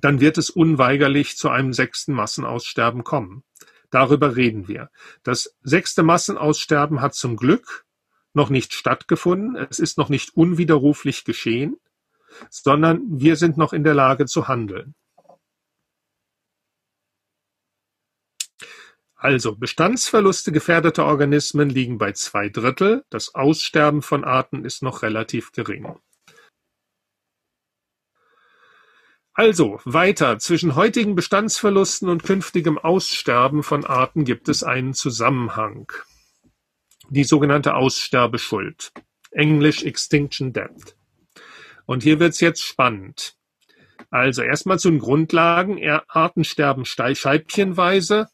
dann 0.00 0.20
wird 0.20 0.38
es 0.38 0.50
unweigerlich 0.50 1.36
zu 1.36 1.50
einem 1.50 1.72
sechsten 1.72 2.12
Massenaussterben 2.12 3.04
kommen. 3.04 3.44
Darüber 3.90 4.36
reden 4.36 4.68
wir. 4.68 4.90
Das 5.22 5.54
sechste 5.62 6.02
Massenaussterben 6.02 7.00
hat 7.00 7.14
zum 7.14 7.36
Glück 7.36 7.84
noch 8.32 8.48
nicht 8.48 8.72
stattgefunden, 8.72 9.56
es 9.70 9.78
ist 9.78 9.98
noch 9.98 10.08
nicht 10.08 10.34
unwiderruflich 10.34 11.24
geschehen, 11.24 11.76
sondern 12.48 13.02
wir 13.20 13.36
sind 13.36 13.58
noch 13.58 13.74
in 13.74 13.84
der 13.84 13.92
Lage 13.92 14.24
zu 14.24 14.48
handeln. 14.48 14.94
Also 19.22 19.54
Bestandsverluste 19.54 20.50
gefährdeter 20.50 21.06
Organismen 21.06 21.70
liegen 21.70 21.96
bei 21.96 22.10
zwei 22.10 22.48
Drittel, 22.48 23.04
das 23.08 23.36
Aussterben 23.36 24.02
von 24.02 24.24
Arten 24.24 24.64
ist 24.64 24.82
noch 24.82 25.02
relativ 25.02 25.52
gering. 25.52 25.94
Also 29.32 29.80
weiter, 29.84 30.40
zwischen 30.40 30.74
heutigen 30.74 31.14
Bestandsverlusten 31.14 32.08
und 32.08 32.24
künftigem 32.24 32.78
Aussterben 32.78 33.62
von 33.62 33.84
Arten 33.84 34.24
gibt 34.24 34.48
es 34.48 34.64
einen 34.64 34.92
Zusammenhang 34.92 35.92
die 37.08 37.22
sogenannte 37.22 37.76
Aussterbeschuld. 37.76 38.90
Englisch 39.30 39.84
Extinction 39.84 40.52
Debt. 40.52 40.96
Und 41.86 42.02
hier 42.02 42.18
wird's 42.18 42.40
jetzt 42.40 42.64
spannend. 42.64 43.36
Also 44.10 44.42
erstmal 44.42 44.80
zu 44.80 44.90
den 44.90 44.98
Grundlagen. 44.98 45.78
Arten 46.08 46.42
sterben 46.42 46.84
scheibchenweise. 46.84 48.28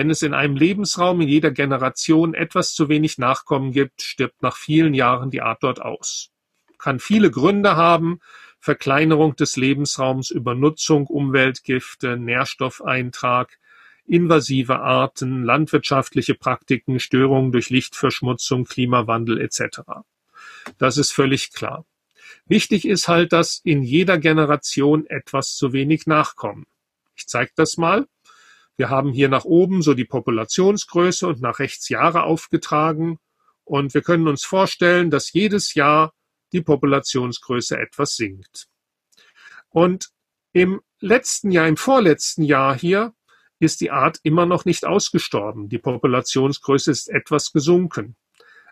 Wenn 0.00 0.08
es 0.08 0.22
in 0.22 0.32
einem 0.32 0.56
Lebensraum 0.56 1.20
in 1.20 1.28
jeder 1.28 1.50
Generation 1.50 2.32
etwas 2.32 2.72
zu 2.72 2.88
wenig 2.88 3.18
Nachkommen 3.18 3.70
gibt, 3.70 4.00
stirbt 4.00 4.42
nach 4.42 4.56
vielen 4.56 4.94
Jahren 4.94 5.28
die 5.28 5.42
Art 5.42 5.62
dort 5.62 5.82
aus. 5.82 6.30
Kann 6.78 7.00
viele 7.00 7.30
Gründe 7.30 7.76
haben. 7.76 8.20
Verkleinerung 8.60 9.36
des 9.36 9.56
Lebensraums, 9.56 10.30
Übernutzung, 10.30 11.06
Umweltgifte, 11.06 12.16
Nährstoffeintrag, 12.16 13.58
invasive 14.06 14.80
Arten, 14.80 15.44
landwirtschaftliche 15.44 16.34
Praktiken, 16.34 16.98
Störungen 16.98 17.52
durch 17.52 17.68
Lichtverschmutzung, 17.68 18.64
Klimawandel 18.64 19.38
etc. 19.38 19.80
Das 20.78 20.96
ist 20.96 21.12
völlig 21.12 21.52
klar. 21.52 21.84
Wichtig 22.46 22.88
ist 22.88 23.06
halt, 23.06 23.34
dass 23.34 23.60
in 23.64 23.82
jeder 23.82 24.16
Generation 24.16 25.04
etwas 25.08 25.56
zu 25.56 25.74
wenig 25.74 26.06
nachkommen. 26.06 26.64
Ich 27.16 27.26
zeige 27.26 27.52
das 27.54 27.76
mal. 27.76 28.06
Wir 28.80 28.88
haben 28.88 29.12
hier 29.12 29.28
nach 29.28 29.44
oben 29.44 29.82
so 29.82 29.92
die 29.92 30.06
Populationsgröße 30.06 31.26
und 31.26 31.42
nach 31.42 31.58
rechts 31.58 31.90
Jahre 31.90 32.22
aufgetragen. 32.22 33.18
Und 33.62 33.92
wir 33.92 34.00
können 34.00 34.26
uns 34.26 34.42
vorstellen, 34.42 35.10
dass 35.10 35.34
jedes 35.34 35.74
Jahr 35.74 36.14
die 36.54 36.62
Populationsgröße 36.62 37.76
etwas 37.76 38.16
sinkt. 38.16 38.68
Und 39.68 40.08
im 40.54 40.80
letzten 40.98 41.50
Jahr, 41.50 41.68
im 41.68 41.76
vorletzten 41.76 42.42
Jahr 42.42 42.74
hier, 42.74 43.12
ist 43.58 43.82
die 43.82 43.90
Art 43.90 44.18
immer 44.22 44.46
noch 44.46 44.64
nicht 44.64 44.86
ausgestorben. 44.86 45.68
Die 45.68 45.78
Populationsgröße 45.78 46.90
ist 46.90 47.10
etwas 47.10 47.52
gesunken. 47.52 48.16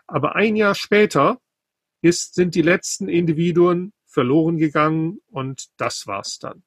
Aber 0.07 0.35
ein 0.35 0.55
Jahr 0.55 0.73
später 0.73 1.39
ist, 2.01 2.33
sind 2.33 2.55
die 2.55 2.63
letzten 2.63 3.09
Individuen 3.09 3.93
verloren 4.07 4.57
gegangen 4.57 5.19
und 5.27 5.67
das 5.77 6.07
war's 6.07 6.39
dann. 6.39 6.63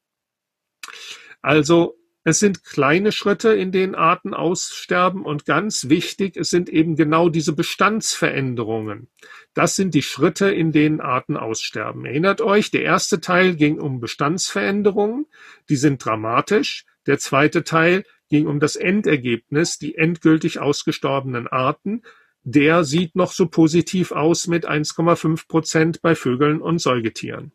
Also 1.41 1.97
es 2.25 2.39
sind 2.39 2.65
kleine 2.65 3.11
Schritte, 3.11 3.51
in 3.51 3.73
denen 3.73 3.97
Arten 3.97 4.33
aussterben 4.33 5.25
und 5.25 5.45
ganz 5.45 5.89
wichtig, 5.89 6.37
es 6.37 6.51
sind 6.51 6.69
eben 6.69 6.95
genau 6.95 7.29
diese 7.29 7.53
Bestandsveränderungen. 7.53 9.09
Das 9.55 9.75
sind 9.75 9.95
die 9.95 10.03
Schritte, 10.03 10.51
in 10.51 10.71
denen 10.71 11.01
Arten 11.01 11.37
aussterben. 11.37 12.05
Erinnert 12.05 12.41
euch, 12.41 12.71
der 12.71 12.83
erste 12.83 13.21
Teil 13.21 13.57
ging 13.57 13.81
um 13.81 13.99
Bestandsveränderungen, 13.99 15.27
die 15.69 15.77
sind 15.77 16.05
dramatisch. 16.05 16.85
Der 17.07 17.19
zweite 17.19 17.65
Teil 17.65 18.05
ging 18.29 18.47
um 18.47 18.61
das 18.61 18.77
Endergebnis, 18.77 19.79
die 19.79 19.97
endgültig 19.97 20.61
ausgestorbenen 20.61 21.49
Arten. 21.49 22.03
Der 22.45 22.85
sieht 22.85 23.17
noch 23.17 23.33
so 23.33 23.49
positiv 23.49 24.13
aus 24.13 24.47
mit 24.47 24.69
1,5 24.69 25.49
Prozent 25.49 26.03
bei 26.03 26.15
Vögeln 26.15 26.61
und 26.61 26.79
Säugetieren. 26.79 27.53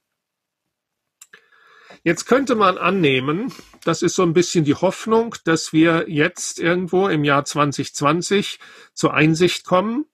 Jetzt 2.08 2.26
könnte 2.26 2.56
man 2.56 2.78
annehmen, 2.78 3.52
das 3.84 4.02
ist 4.02 4.16
so 4.16 4.24
ein 4.24 4.32
bisschen 4.32 4.64
die 4.64 4.76
Hoffnung, 4.76 5.36
dass 5.44 5.74
wir 5.74 6.06
jetzt 6.08 6.58
irgendwo 6.58 7.10
im 7.10 7.26
Jahr 7.26 7.44
2020 7.44 8.60
zur 8.94 9.14
Einsicht 9.14 9.66
kommen 9.66 10.06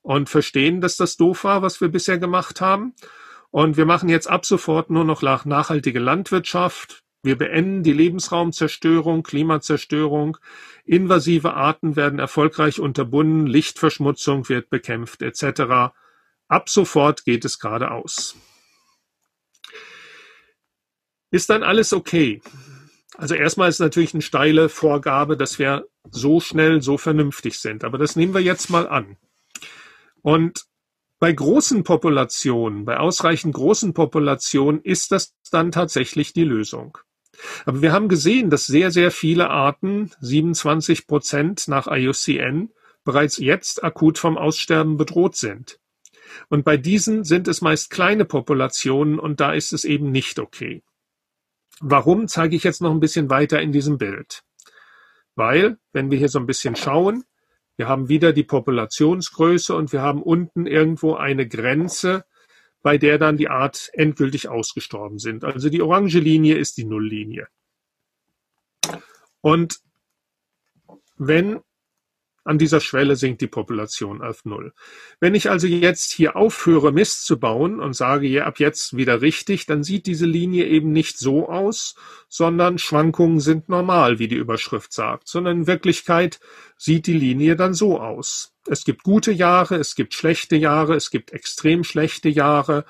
und 0.00 0.30
verstehen, 0.30 0.80
dass 0.80 0.96
das 0.96 1.18
doof 1.18 1.44
war, 1.44 1.60
was 1.60 1.82
wir 1.82 1.88
bisher 1.88 2.16
gemacht 2.16 2.62
haben. 2.62 2.94
Und 3.50 3.76
wir 3.76 3.84
machen 3.84 4.08
jetzt 4.08 4.30
ab 4.30 4.46
sofort 4.46 4.88
nur 4.88 5.04
noch 5.04 5.20
nachhaltige 5.20 5.98
Landwirtschaft, 5.98 7.02
Wir 7.22 7.36
beenden 7.36 7.82
die 7.82 7.92
Lebensraumzerstörung, 7.92 9.22
Klimazerstörung, 9.22 10.38
invasive 10.86 11.52
Arten 11.52 11.96
werden 11.96 12.18
erfolgreich 12.18 12.80
unterbunden, 12.80 13.46
Lichtverschmutzung 13.46 14.48
wird 14.48 14.70
bekämpft 14.70 15.20
etc. 15.20 15.92
Ab 16.48 16.70
sofort 16.70 17.26
geht 17.26 17.44
es 17.44 17.58
geradeaus. 17.58 18.36
Ist 21.32 21.50
dann 21.50 21.62
alles 21.62 21.92
okay? 21.92 22.40
Also 23.16 23.34
erstmal 23.34 23.70
ist 23.70 23.80
natürlich 23.80 24.14
eine 24.14 24.22
steile 24.22 24.68
Vorgabe, 24.68 25.36
dass 25.36 25.58
wir 25.58 25.86
so 26.10 26.40
schnell, 26.40 26.82
so 26.82 26.98
vernünftig 26.98 27.58
sind. 27.58 27.84
Aber 27.84 27.98
das 27.98 28.16
nehmen 28.16 28.34
wir 28.34 28.42
jetzt 28.42 28.70
mal 28.70 28.86
an. 28.86 29.16
Und 30.20 30.64
bei 31.18 31.32
großen 31.32 31.84
Populationen, 31.84 32.84
bei 32.84 32.98
ausreichend 32.98 33.54
großen 33.54 33.94
Populationen 33.94 34.82
ist 34.82 35.10
das 35.10 35.34
dann 35.50 35.72
tatsächlich 35.72 36.32
die 36.34 36.44
Lösung. 36.44 36.98
Aber 37.64 37.80
wir 37.80 37.92
haben 37.92 38.08
gesehen, 38.08 38.50
dass 38.50 38.66
sehr, 38.66 38.90
sehr 38.90 39.10
viele 39.10 39.48
Arten, 39.48 40.10
27 40.20 41.06
Prozent 41.06 41.66
nach 41.66 41.86
IUCN, 41.86 42.72
bereits 43.04 43.38
jetzt 43.38 43.82
akut 43.82 44.18
vom 44.18 44.36
Aussterben 44.36 44.96
bedroht 44.98 45.36
sind. 45.36 45.78
Und 46.48 46.64
bei 46.64 46.76
diesen 46.76 47.24
sind 47.24 47.48
es 47.48 47.62
meist 47.62 47.90
kleine 47.90 48.26
Populationen 48.26 49.18
und 49.18 49.40
da 49.40 49.54
ist 49.54 49.72
es 49.72 49.84
eben 49.84 50.10
nicht 50.10 50.38
okay. 50.38 50.82
Warum 51.80 52.28
zeige 52.28 52.56
ich 52.56 52.64
jetzt 52.64 52.80
noch 52.80 52.90
ein 52.90 53.00
bisschen 53.00 53.30
weiter 53.30 53.60
in 53.60 53.72
diesem 53.72 53.98
Bild? 53.98 54.42
Weil, 55.34 55.78
wenn 55.92 56.10
wir 56.10 56.18
hier 56.18 56.28
so 56.28 56.38
ein 56.38 56.46
bisschen 56.46 56.76
schauen, 56.76 57.24
wir 57.76 57.88
haben 57.88 58.08
wieder 58.08 58.32
die 58.32 58.44
Populationsgröße 58.44 59.74
und 59.74 59.92
wir 59.92 60.02
haben 60.02 60.22
unten 60.22 60.66
irgendwo 60.66 61.14
eine 61.14 61.48
Grenze, 61.48 62.24
bei 62.82 62.98
der 62.98 63.18
dann 63.18 63.36
die 63.36 63.48
Art 63.48 63.90
endgültig 63.94 64.48
ausgestorben 64.48 65.18
sind. 65.18 65.44
Also 65.44 65.68
die 65.68 65.80
orange 65.80 66.18
Linie 66.18 66.56
ist 66.56 66.76
die 66.76 66.84
Nulllinie. 66.84 67.48
Und 69.40 69.80
wenn 71.16 71.60
an 72.44 72.58
dieser 72.58 72.80
Schwelle 72.80 73.16
sinkt 73.16 73.40
die 73.40 73.46
Population 73.46 74.20
auf 74.20 74.44
Null. 74.44 74.72
Wenn 75.20 75.34
ich 75.34 75.48
also 75.48 75.66
jetzt 75.66 76.12
hier 76.12 76.36
aufhöre, 76.36 76.92
Mist 76.92 77.24
zu 77.24 77.38
bauen 77.38 77.78
und 77.80 77.94
sage, 77.94 78.26
ja, 78.26 78.44
ab 78.46 78.58
jetzt 78.58 78.96
wieder 78.96 79.20
richtig, 79.20 79.66
dann 79.66 79.84
sieht 79.84 80.06
diese 80.06 80.26
Linie 80.26 80.66
eben 80.66 80.92
nicht 80.92 81.18
so 81.18 81.48
aus, 81.48 81.94
sondern 82.28 82.78
Schwankungen 82.78 83.40
sind 83.40 83.68
normal, 83.68 84.18
wie 84.18 84.28
die 84.28 84.36
Überschrift 84.36 84.92
sagt, 84.92 85.28
sondern 85.28 85.58
in 85.58 85.66
Wirklichkeit 85.66 86.40
sieht 86.76 87.06
die 87.06 87.12
Linie 87.12 87.54
dann 87.54 87.74
so 87.74 88.00
aus. 88.00 88.54
Es 88.66 88.84
gibt 88.84 89.04
gute 89.04 89.32
Jahre, 89.32 89.76
es 89.76 89.94
gibt 89.94 90.14
schlechte 90.14 90.56
Jahre, 90.56 90.94
es 90.94 91.10
gibt 91.10 91.32
extrem 91.32 91.84
schlechte 91.84 92.28
Jahre 92.28 92.84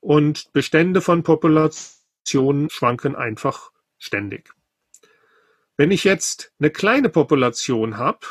und 0.00 0.52
Bestände 0.52 1.00
von 1.00 1.22
Populationen 1.22 2.70
schwanken 2.70 3.16
einfach 3.16 3.70
ständig. 3.98 4.52
Wenn 5.76 5.90
ich 5.90 6.04
jetzt 6.04 6.52
eine 6.60 6.70
kleine 6.70 7.08
Population 7.08 7.96
habe, 7.96 8.26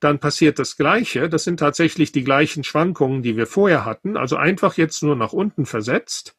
dann 0.00 0.18
passiert 0.18 0.58
das 0.58 0.76
Gleiche. 0.76 1.28
Das 1.28 1.44
sind 1.44 1.60
tatsächlich 1.60 2.10
die 2.10 2.24
gleichen 2.24 2.64
Schwankungen, 2.64 3.22
die 3.22 3.36
wir 3.36 3.46
vorher 3.46 3.84
hatten, 3.84 4.16
also 4.16 4.36
einfach 4.36 4.76
jetzt 4.76 5.02
nur 5.02 5.14
nach 5.14 5.32
unten 5.32 5.66
versetzt. 5.66 6.36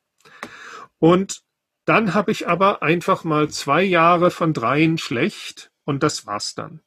Und 0.98 1.42
dann 1.86 2.14
habe 2.14 2.32
ich 2.32 2.48
aber 2.48 2.84
einfach 2.84 3.24
mal 3.24 3.50
zwei 3.50 3.84
Jahre 3.84 4.32
von 4.32 4.54
dreien 4.54 4.98
schlecht 4.98 5.72
und 5.84 6.04
das 6.04 6.26
war's 6.26 6.54
dann. 6.56 6.82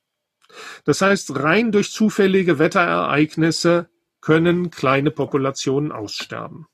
Das 0.84 1.00
heißt, 1.00 1.36
rein 1.42 1.72
durch 1.72 1.90
zufällige 1.90 2.58
Wetterereignisse 2.58 3.88
können 4.20 4.70
kleine 4.70 5.10
Populationen 5.10 5.90
aussterben. 5.90 6.66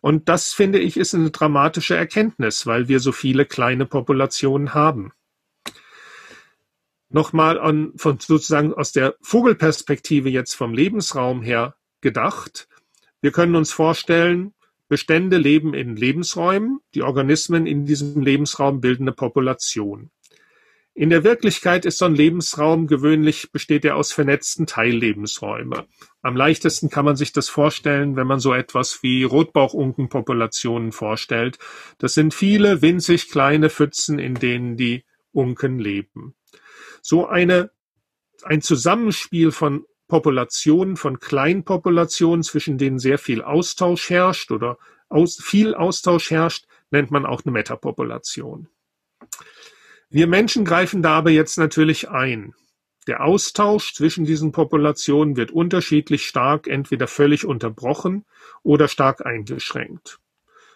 Und 0.00 0.28
das 0.28 0.52
finde 0.52 0.80
ich 0.80 0.96
ist 0.96 1.14
eine 1.14 1.30
dramatische 1.30 1.96
Erkenntnis, 1.96 2.66
weil 2.66 2.88
wir 2.88 3.00
so 3.00 3.12
viele 3.12 3.46
kleine 3.46 3.86
Populationen 3.86 4.74
haben 4.74 5.12
nochmal 7.10 7.58
an, 7.60 7.92
von 7.96 8.18
sozusagen 8.18 8.72
aus 8.72 8.92
der 8.92 9.16
Vogelperspektive 9.20 10.30
jetzt 10.30 10.54
vom 10.54 10.72
Lebensraum 10.72 11.42
her 11.42 11.74
gedacht. 12.00 12.68
Wir 13.20 13.32
können 13.32 13.56
uns 13.56 13.72
vorstellen, 13.72 14.54
Bestände 14.88 15.36
leben 15.36 15.74
in 15.74 15.94
Lebensräumen, 15.94 16.80
die 16.94 17.02
Organismen 17.02 17.66
in 17.66 17.84
diesem 17.84 18.22
Lebensraum 18.22 18.80
bilden 18.80 19.04
eine 19.04 19.12
Population. 19.12 20.10
In 20.94 21.10
der 21.10 21.22
Wirklichkeit 21.22 21.84
ist 21.84 21.98
so 21.98 22.06
ein 22.06 22.16
Lebensraum 22.16 22.88
gewöhnlich, 22.88 23.52
besteht 23.52 23.84
er 23.84 23.96
aus 23.96 24.12
vernetzten 24.12 24.66
Teillebensräumen. 24.66 25.82
Am 26.20 26.36
leichtesten 26.36 26.90
kann 26.90 27.04
man 27.04 27.14
sich 27.14 27.32
das 27.32 27.48
vorstellen, 27.48 28.16
wenn 28.16 28.26
man 28.26 28.40
so 28.40 28.52
etwas 28.52 29.02
wie 29.02 29.22
Rotbauchunkenpopulationen 29.22 30.90
vorstellt. 30.90 31.58
Das 31.98 32.14
sind 32.14 32.34
viele 32.34 32.82
winzig 32.82 33.30
kleine 33.30 33.70
Pfützen, 33.70 34.18
in 34.18 34.34
denen 34.34 34.76
die 34.76 35.04
Unken 35.32 35.78
leben 35.78 36.34
so 37.02 37.26
eine, 37.26 37.70
ein 38.42 38.62
Zusammenspiel 38.62 39.52
von 39.52 39.84
Populationen, 40.08 40.96
von 40.96 41.20
Kleinpopulationen, 41.20 42.42
zwischen 42.42 42.78
denen 42.78 42.98
sehr 42.98 43.18
viel 43.18 43.42
Austausch 43.42 44.10
herrscht 44.10 44.50
oder 44.50 44.78
aus, 45.08 45.40
viel 45.42 45.74
Austausch 45.74 46.30
herrscht, 46.30 46.66
nennt 46.90 47.10
man 47.10 47.24
auch 47.24 47.42
eine 47.44 47.52
Metapopulation. 47.52 48.68
Wir 50.08 50.26
Menschen 50.26 50.64
greifen 50.64 51.02
da 51.02 51.18
aber 51.18 51.30
jetzt 51.30 51.56
natürlich 51.56 52.10
ein. 52.10 52.54
Der 53.06 53.24
Austausch 53.24 53.94
zwischen 53.94 54.24
diesen 54.24 54.52
Populationen 54.52 55.36
wird 55.36 55.52
unterschiedlich 55.52 56.26
stark, 56.26 56.66
entweder 56.66 57.06
völlig 57.06 57.46
unterbrochen 57.46 58.24
oder 58.62 58.88
stark 58.88 59.24
eingeschränkt. 59.24 60.18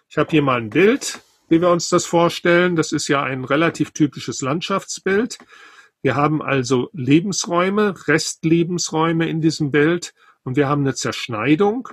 Ich 0.09 0.17
habe 0.17 0.31
hier 0.31 0.43
mal 0.43 0.61
ein 0.61 0.71
Bild, 0.71 1.21
wie 1.49 1.61
wir 1.61 1.71
uns 1.71 1.89
das 1.89 2.07
vorstellen. 2.07 2.77
Das 2.77 2.93
ist 2.93 3.09
ja 3.09 3.23
ein 3.23 3.45
relativ 3.45 3.91
typisches 3.91 4.41
Landschaftsbild. 4.41 5.39
Wir 6.05 6.17
haben 6.17 6.43
also 6.43 6.91
Lebensräume, 6.93 7.95
Restlebensräume 8.09 9.27
in 9.27 9.41
diesem 9.41 9.71
Bild 9.71 10.13
und 10.43 10.55
wir 10.55 10.69
haben 10.69 10.83
eine 10.83 10.95
Zerschneidung. 10.95 11.89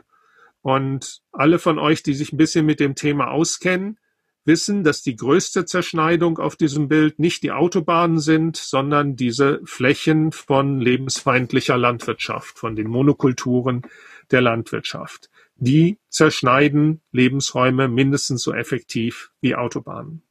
Und 0.62 1.22
alle 1.32 1.60
von 1.60 1.80
euch, 1.80 2.04
die 2.04 2.14
sich 2.14 2.34
ein 2.34 2.38
bisschen 2.38 2.66
mit 2.66 2.82
dem 2.82 2.96
Thema 2.96 3.32
auskennen, 3.32 3.98
wissen, 4.44 4.84
dass 4.84 5.02
die 5.02 5.16
größte 5.16 5.64
Zerschneidung 5.64 6.40
auf 6.40 6.58
diesem 6.58 6.90
Bild 6.90 7.20
nicht 7.20 7.42
die 7.42 7.54
Autobahnen 7.54 8.20
sind, 8.20 8.58
sondern 8.58 9.16
diese 9.16 9.62
Flächen 9.64 10.34
von 10.34 10.82
lebensfeindlicher 10.82 11.78
Landwirtschaft, 11.78 12.60
von 12.60 12.76
den 12.76 12.90
Monokulturen 12.90 13.84
der 14.30 14.42
Landwirtschaft. 14.42 15.30
Die 15.56 16.00
zerschneiden 16.10 17.00
Lebensräume 17.14 17.88
mindestens 17.88 18.44
so 18.44 18.52
effektiv 18.52 19.32
wie 19.40 19.56
Autobahnen. 19.56 20.22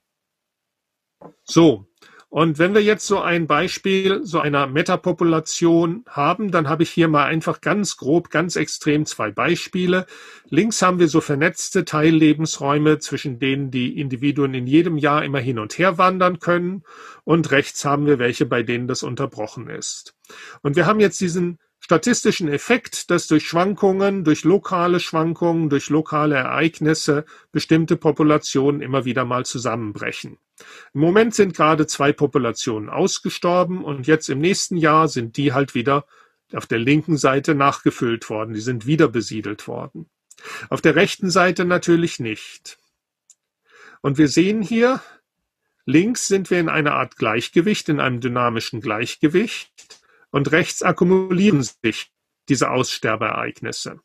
So, 1.45 1.87
und 2.31 2.61
wenn 2.61 2.75
wir 2.75 2.83
jetzt 2.83 3.09
so 3.09 3.21
ein 3.21 3.49
Beispiel 3.49 4.21
so 4.25 4.39
einer 4.39 4.69
Metapopulation 4.69 6.05
haben, 6.09 6.53
dann 6.53 6.69
habe 6.69 6.85
ich 6.85 6.91
hier 6.91 7.09
mal 7.09 7.25
einfach 7.25 7.61
ganz 7.61 7.97
grob, 7.97 8.31
ganz 8.31 8.55
extrem 8.55 9.05
zwei 9.05 9.33
Beispiele. 9.33 10.07
Links 10.49 10.81
haben 10.81 11.01
wir 11.01 11.09
so 11.09 11.21
vernetzte 11.21 11.85
Teillebensräume, 11.85 13.01
zwischen 13.01 13.41
denen 13.41 13.73
die 13.73 13.99
Individuen 14.01 14.55
in 14.55 14.69
jedem 14.69 14.97
Jahr 14.97 15.25
immer 15.25 15.41
hin 15.41 15.59
und 15.59 15.77
her 15.77 15.99
wandern 15.99 16.39
können. 16.39 16.85
Und 17.25 17.51
rechts 17.51 17.85
haben 17.85 18.07
wir 18.07 18.21
welche, 18.21 18.47
bei 18.47 18.63
denen 18.63 18.87
das 18.87 19.03
unterbrochen 19.03 19.69
ist. 19.69 20.15
Und 20.63 20.77
wir 20.77 20.87
haben 20.87 21.01
jetzt 21.01 21.21
diesen 21.21 21.59
statistischen 21.91 22.47
Effekt, 22.47 23.11
dass 23.11 23.27
durch 23.27 23.49
Schwankungen, 23.49 24.23
durch 24.23 24.45
lokale 24.45 25.01
Schwankungen, 25.01 25.69
durch 25.71 25.91
lokale 25.91 26.37
Ereignisse 26.37 27.25
bestimmte 27.51 27.97
Populationen 27.97 28.81
immer 28.81 29.05
wieder 29.07 29.25
mal 29.25 29.45
zusammenbrechen. 29.45 30.39
Im 30.95 31.01
Moment 31.01 31.35
sind 31.35 31.53
gerade 31.53 31.89
zwei 31.89 32.13
Populationen 32.13 32.89
ausgestorben 32.89 33.83
und 33.83 34.07
jetzt 34.07 34.29
im 34.29 34.39
nächsten 34.39 34.77
Jahr 34.77 35.09
sind 35.09 35.37
die 35.37 35.53
halt 35.53 35.75
wieder 35.75 36.07
auf 36.53 36.69
der 36.69 36.79
linken 36.79 37.17
Seite 37.17 37.57
nachgefüllt 37.57 38.31
worden, 38.31 38.55
die 38.55 38.61
sind 38.61 38.87
wieder 38.87 39.09
besiedelt 39.09 39.67
worden. 39.67 40.09
Auf 40.69 40.81
der 40.81 40.95
rechten 40.95 41.29
Seite 41.29 41.65
natürlich 41.65 42.21
nicht. 42.21 42.79
Und 44.01 44.17
wir 44.17 44.29
sehen 44.29 44.63
hier, 44.63 45.03
links 45.87 46.29
sind 46.29 46.53
wir 46.53 46.61
in 46.61 46.69
einer 46.69 46.95
Art 46.95 47.17
Gleichgewicht, 47.17 47.89
in 47.89 47.99
einem 47.99 48.21
dynamischen 48.21 48.81
Gleichgewicht 48.81 50.00
und 50.31 50.53
rechts 50.53 50.83
akkumulieren 50.83 51.63
sich 51.63 52.13
diese 52.49 52.71
Aussterbeereignisse. 52.71 54.01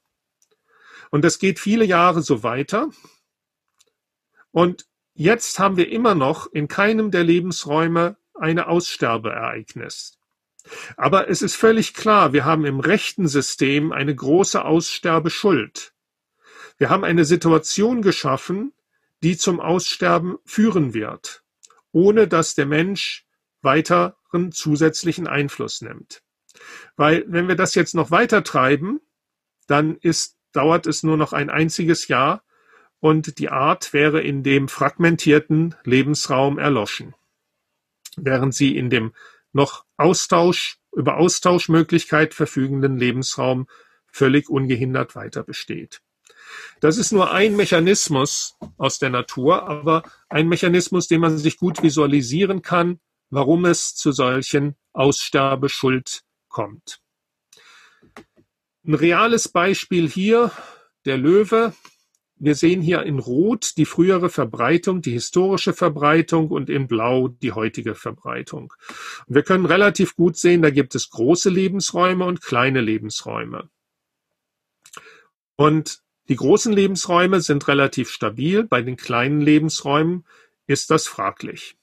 Und 1.12 1.24
das 1.24 1.40
geht 1.40 1.60
viele 1.60 1.86
Jahre 1.86 2.22
so 2.22 2.44
weiter. 2.44 2.90
Und 4.52 4.86
jetzt 5.14 5.60
haben 5.60 5.78
wir 5.78 5.90
immer 5.90 6.16
noch 6.16 6.52
in 6.52 6.68
keinem 6.68 7.12
der 7.12 7.24
Lebensräume 7.24 8.18
eine 8.34 8.68
Aussterbeereignis. 8.68 10.18
Aber 10.98 11.30
es 11.30 11.42
ist 11.42 11.56
völlig 11.56 11.94
klar, 11.94 12.34
wir 12.34 12.44
haben 12.44 12.66
im 12.66 12.80
rechten 12.80 13.28
System 13.28 13.92
eine 13.92 14.16
große 14.16 14.64
Aussterbeschuld. 14.64 15.94
Wir 16.78 16.90
haben 16.90 17.04
eine 17.04 17.26
Situation 17.26 18.02
geschaffen, 18.02 18.74
die 19.24 19.38
zum 19.38 19.60
Aussterben 19.60 20.38
führen 20.46 20.94
wird, 20.94 21.44
ohne 21.92 22.28
dass 22.28 22.56
der 22.56 22.66
Mensch 22.66 23.26
weiter 23.62 24.18
weiteren 24.36 24.52
zusätzlichen 24.52 25.28
Einfluss 25.28 25.82
nimmt. 25.82 26.22
Weil 26.96 27.26
wenn 27.28 27.48
wir 27.48 27.56
das 27.56 27.76
jetzt 27.76 27.96
noch 27.96 28.12
weiter 28.12 28.44
treiben, 28.44 29.00
dann 29.68 29.96
ist, 29.98 30.38
dauert 30.52 30.88
es 30.88 31.04
nur 31.04 31.18
noch 31.18 31.34
ein 31.34 31.50
einziges 31.50 32.08
Jahr 32.08 32.44
und 33.00 33.40
die 33.40 33.50
Art 33.50 33.94
wäre 33.94 34.22
in 34.22 34.44
dem 34.44 34.68
fragmentierten 34.68 35.76
Lebensraum 35.84 36.58
erloschen, 36.58 37.14
während 38.18 38.54
sie 38.54 38.78
in 38.78 38.90
dem 38.90 39.14
noch 39.54 39.86
Austausch, 39.98 40.80
über 40.94 41.18
Austauschmöglichkeit 41.18 42.34
verfügenden 42.34 42.98
Lebensraum 42.98 43.68
völlig 44.08 44.50
ungehindert 44.50 45.16
weiter 45.16 45.44
besteht. 45.44 46.02
Das 46.80 46.98
ist 46.98 47.12
nur 47.12 47.32
ein 47.32 47.56
Mechanismus 47.56 48.58
aus 48.78 49.00
der 49.00 49.10
Natur, 49.10 49.68
aber 49.68 50.04
ein 50.30 50.48
Mechanismus, 50.48 51.08
den 51.08 51.22
man 51.22 51.38
sich 51.38 51.58
gut 51.58 51.84
visualisieren 51.84 52.62
kann, 52.62 53.00
warum 53.30 53.66
es 53.66 53.96
zu 53.96 54.12
solchen 54.12 54.76
Aussterbeschuld 54.94 56.24
kommt. 56.48 57.02
Ein 58.86 58.94
reales 58.94 59.50
Beispiel 59.50 60.08
hier, 60.10 60.52
der 61.06 61.18
Löwe, 61.18 61.74
wir 62.38 62.56
sehen 62.56 62.82
hier 62.82 63.04
in 63.04 63.20
Rot 63.20 63.78
die 63.78 63.86
frühere 63.86 64.30
Verbreitung, 64.30 65.02
die 65.02 65.12
historische 65.12 65.74
Verbreitung 65.74 66.50
und 66.50 66.70
in 66.70 66.88
Blau 66.88 67.30
die 67.30 67.54
heutige 67.54 67.96
Verbreitung. 67.96 68.74
Und 69.26 69.36
wir 69.36 69.44
können 69.44 69.66
relativ 69.66 70.16
gut 70.16 70.38
sehen, 70.38 70.62
da 70.62 70.70
gibt 70.70 70.96
es 70.96 71.10
große 71.10 71.50
Lebensräume 71.50 72.26
und 72.26 72.42
kleine 72.42 72.82
Lebensräume. 72.82 73.70
Und 75.56 76.02
die 76.28 76.36
großen 76.36 76.74
Lebensräume 76.74 77.40
sind 77.40 77.68
relativ 77.68 78.10
stabil, 78.10 78.64
bei 78.64 78.82
den 78.82 78.98
kleinen 78.98 79.42
Lebensräumen 79.42 80.26
ist 80.68 80.92
das 80.92 81.08
fraglich. 81.08 81.78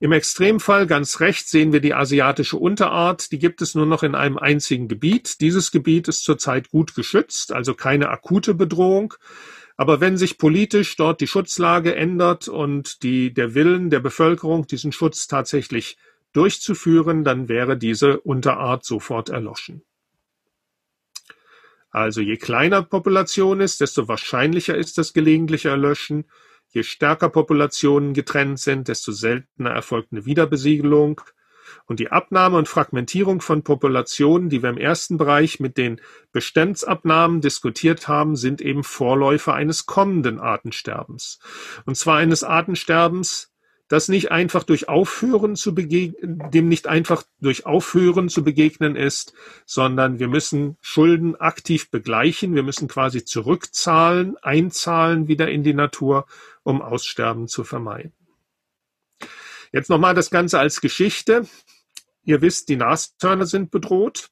Im 0.00 0.12
Extremfall 0.12 0.86
ganz 0.86 1.18
rechts 1.18 1.50
sehen 1.50 1.72
wir 1.72 1.80
die 1.80 1.94
asiatische 1.94 2.56
Unterart, 2.56 3.32
die 3.32 3.38
gibt 3.38 3.62
es 3.62 3.74
nur 3.74 3.86
noch 3.86 4.04
in 4.04 4.14
einem 4.14 4.38
einzigen 4.38 4.86
Gebiet. 4.86 5.40
Dieses 5.40 5.72
Gebiet 5.72 6.06
ist 6.06 6.22
zurzeit 6.22 6.70
gut 6.70 6.94
geschützt, 6.94 7.52
also 7.52 7.74
keine 7.74 8.08
akute 8.10 8.54
Bedrohung. 8.54 9.14
Aber 9.76 10.00
wenn 10.00 10.16
sich 10.16 10.38
politisch 10.38 10.94
dort 10.96 11.20
die 11.20 11.26
Schutzlage 11.26 11.96
ändert 11.96 12.46
und 12.46 13.02
die, 13.02 13.34
der 13.34 13.54
Willen 13.54 13.90
der 13.90 14.00
Bevölkerung, 14.00 14.66
diesen 14.66 14.92
Schutz 14.92 15.26
tatsächlich 15.26 15.96
durchzuführen, 16.32 17.24
dann 17.24 17.48
wäre 17.48 17.76
diese 17.76 18.20
Unterart 18.20 18.84
sofort 18.84 19.30
erloschen. 19.30 19.82
Also 21.90 22.20
je 22.20 22.36
kleiner 22.36 22.82
Population 22.82 23.60
ist, 23.60 23.80
desto 23.80 24.08
wahrscheinlicher 24.08 24.76
ist 24.76 24.98
das 24.98 25.12
gelegentliche 25.12 25.70
Erlöschen. 25.70 26.26
Je 26.68 26.82
stärker 26.82 27.28
Populationen 27.28 28.12
getrennt 28.12 28.60
sind, 28.60 28.88
desto 28.88 29.12
seltener 29.12 29.70
erfolgt 29.70 30.12
eine 30.12 30.26
Wiederbesiegelung. 30.26 31.20
Und 31.86 32.00
die 32.00 32.10
Abnahme 32.10 32.56
und 32.56 32.68
Fragmentierung 32.68 33.40
von 33.40 33.62
Populationen, 33.62 34.48
die 34.48 34.62
wir 34.62 34.70
im 34.70 34.78
ersten 34.78 35.18
Bereich 35.18 35.60
mit 35.60 35.76
den 35.76 36.00
Bestandsabnahmen 36.32 37.40
diskutiert 37.40 38.08
haben, 38.08 38.36
sind 38.36 38.60
eben 38.60 38.84
Vorläufer 38.84 39.54
eines 39.54 39.86
kommenden 39.86 40.38
Artensterbens. 40.38 41.38
Und 41.84 41.96
zwar 41.96 42.18
eines 42.18 42.44
Artensterbens, 42.44 43.52
das 43.88 44.08
nicht 44.08 44.30
einfach 44.30 44.64
durch 44.64 44.88
Aufhören 44.88 45.56
zu 45.56 45.74
begegnen, 45.74 46.50
dem 46.50 46.68
nicht 46.68 46.86
einfach 46.86 47.22
durch 47.40 47.64
Aufhören 47.66 48.28
zu 48.28 48.44
begegnen 48.44 48.96
ist, 48.96 49.32
sondern 49.64 50.18
wir 50.18 50.28
müssen 50.28 50.76
Schulden 50.80 51.36
aktiv 51.36 51.90
begleichen, 51.90 52.54
wir 52.54 52.62
müssen 52.62 52.86
quasi 52.86 53.24
zurückzahlen, 53.24 54.36
einzahlen 54.42 55.26
wieder 55.26 55.50
in 55.50 55.62
die 55.62 55.74
Natur, 55.74 56.26
um 56.62 56.82
Aussterben 56.82 57.48
zu 57.48 57.64
vermeiden. 57.64 58.12
Jetzt 59.72 59.90
nochmal 59.90 60.14
das 60.14 60.30
Ganze 60.30 60.58
als 60.58 60.80
Geschichte. 60.80 61.46
Ihr 62.24 62.42
wisst, 62.42 62.68
die 62.68 62.76
Nashörner 62.76 63.46
sind 63.46 63.70
bedroht. 63.70 64.30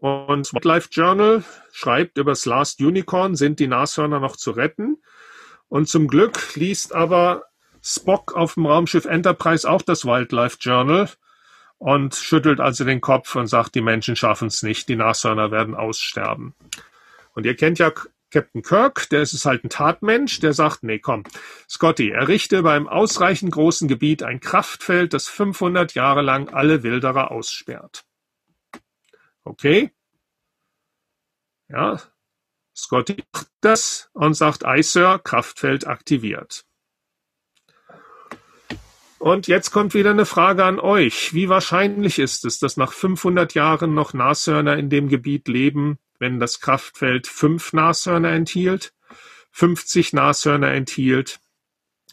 Und 0.00 0.52
Wildlife 0.52 0.88
Journal 0.92 1.42
schreibt, 1.72 2.18
über 2.18 2.32
das 2.32 2.44
Last 2.44 2.80
Unicorn 2.80 3.34
sind 3.34 3.58
die 3.60 3.66
Nashörner 3.66 4.20
noch 4.20 4.36
zu 4.36 4.50
retten. 4.50 5.02
Und 5.68 5.88
zum 5.88 6.08
Glück 6.08 6.54
liest 6.56 6.92
aber 6.92 7.44
Spock 7.82 8.34
auf 8.34 8.54
dem 8.54 8.66
Raumschiff 8.66 9.04
Enterprise 9.04 9.68
auch 9.68 9.82
das 9.82 10.04
Wildlife 10.04 10.58
Journal 10.60 11.08
und 11.78 12.14
schüttelt 12.14 12.60
also 12.60 12.84
den 12.84 13.00
Kopf 13.00 13.34
und 13.36 13.46
sagt, 13.46 13.74
die 13.74 13.80
Menschen 13.80 14.16
schaffen 14.16 14.48
es 14.48 14.62
nicht, 14.62 14.88
die 14.88 14.96
Nashörner 14.96 15.50
werden 15.50 15.74
aussterben. 15.74 16.54
Und 17.34 17.46
ihr 17.46 17.56
kennt 17.56 17.78
ja 17.78 17.90
Captain 18.30 18.62
Kirk, 18.62 19.08
der 19.10 19.22
ist 19.22 19.44
halt 19.44 19.64
ein 19.64 19.70
Tatmensch, 19.70 20.40
der 20.40 20.52
sagt, 20.52 20.82
nee, 20.82 20.98
komm, 20.98 21.24
Scotty, 21.68 22.10
errichte 22.10 22.62
beim 22.62 22.86
ausreichend 22.86 23.52
großen 23.52 23.88
Gebiet 23.88 24.22
ein 24.22 24.40
Kraftfeld, 24.40 25.12
das 25.14 25.26
500 25.26 25.94
Jahre 25.94 26.22
lang 26.22 26.48
alle 26.48 26.82
Wilderer 26.82 27.30
aussperrt. 27.30 28.04
Okay? 29.42 29.90
Ja, 31.68 32.00
Scotty 32.76 33.24
macht 33.32 33.48
das 33.60 34.10
und 34.12 34.34
sagt, 34.34 34.64
Aye, 34.64 34.82
Sir, 34.82 35.18
Kraftfeld 35.18 35.86
aktiviert. 35.86 36.64
Und 39.20 39.48
jetzt 39.48 39.70
kommt 39.70 39.92
wieder 39.92 40.12
eine 40.12 40.24
Frage 40.24 40.64
an 40.64 40.80
euch. 40.80 41.34
Wie 41.34 41.50
wahrscheinlich 41.50 42.18
ist 42.18 42.46
es, 42.46 42.58
dass 42.58 42.78
nach 42.78 42.94
500 42.94 43.52
Jahren 43.52 43.92
noch 43.92 44.14
Nashörner 44.14 44.78
in 44.78 44.88
dem 44.88 45.10
Gebiet 45.10 45.46
leben, 45.46 45.98
wenn 46.18 46.40
das 46.40 46.60
Kraftfeld 46.60 47.26
fünf 47.26 47.74
Nashörner 47.74 48.30
enthielt, 48.30 48.94
50 49.50 50.14
Nashörner 50.14 50.72
enthielt 50.72 51.38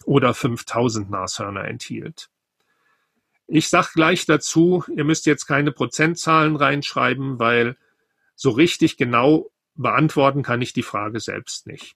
oder 0.03 0.33
5000 0.33 1.09
Nashörner 1.09 1.63
enthielt? 1.63 2.29
Ich 3.47 3.69
sag 3.69 3.93
gleich 3.93 4.25
dazu, 4.25 4.83
ihr 4.93 5.05
müsst 5.05 5.27
jetzt 5.27 5.47
keine 5.47 5.71
Prozentzahlen 5.71 6.57
reinschreiben, 6.57 7.39
weil 7.39 7.77
so 8.35 8.49
richtig 8.49 8.97
genau 8.97 9.49
beantworten 9.75 10.43
kann 10.43 10.61
ich 10.61 10.73
die 10.73 10.83
Frage 10.83 11.21
selbst 11.21 11.67
nicht. 11.67 11.95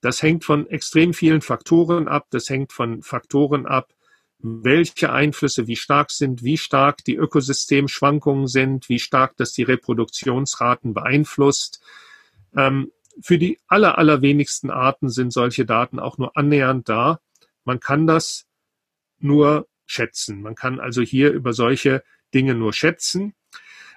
Das 0.00 0.22
hängt 0.22 0.44
von 0.44 0.70
extrem 0.70 1.12
vielen 1.12 1.42
Faktoren 1.42 2.06
ab. 2.06 2.28
Das 2.30 2.48
hängt 2.48 2.72
von 2.72 3.02
Faktoren 3.02 3.66
ab, 3.66 3.92
welche 4.40 5.12
Einflüsse 5.12 5.66
wie 5.66 5.76
stark 5.76 6.10
sind, 6.10 6.42
wie 6.42 6.58
stark 6.58 7.04
die 7.04 7.16
Ökosystemschwankungen 7.16 8.46
sind, 8.46 8.88
wie 8.88 9.00
stark 9.00 9.36
das 9.36 9.52
die 9.52 9.64
Reproduktionsraten 9.64 10.94
beeinflusst. 10.94 11.82
Ähm, 12.56 12.92
für 13.20 13.38
die 13.38 13.58
aller, 13.66 13.98
allerwenigsten 13.98 14.70
Arten 14.70 15.08
sind 15.08 15.32
solche 15.32 15.66
Daten 15.66 15.98
auch 15.98 16.18
nur 16.18 16.36
annähernd 16.36 16.88
da. 16.88 17.20
Man 17.64 17.80
kann 17.80 18.06
das 18.06 18.46
nur 19.18 19.66
schätzen. 19.86 20.40
Man 20.40 20.54
kann 20.54 20.78
also 20.78 21.02
hier 21.02 21.32
über 21.32 21.52
solche 21.52 22.04
Dinge 22.32 22.54
nur 22.54 22.72
schätzen. 22.72 23.34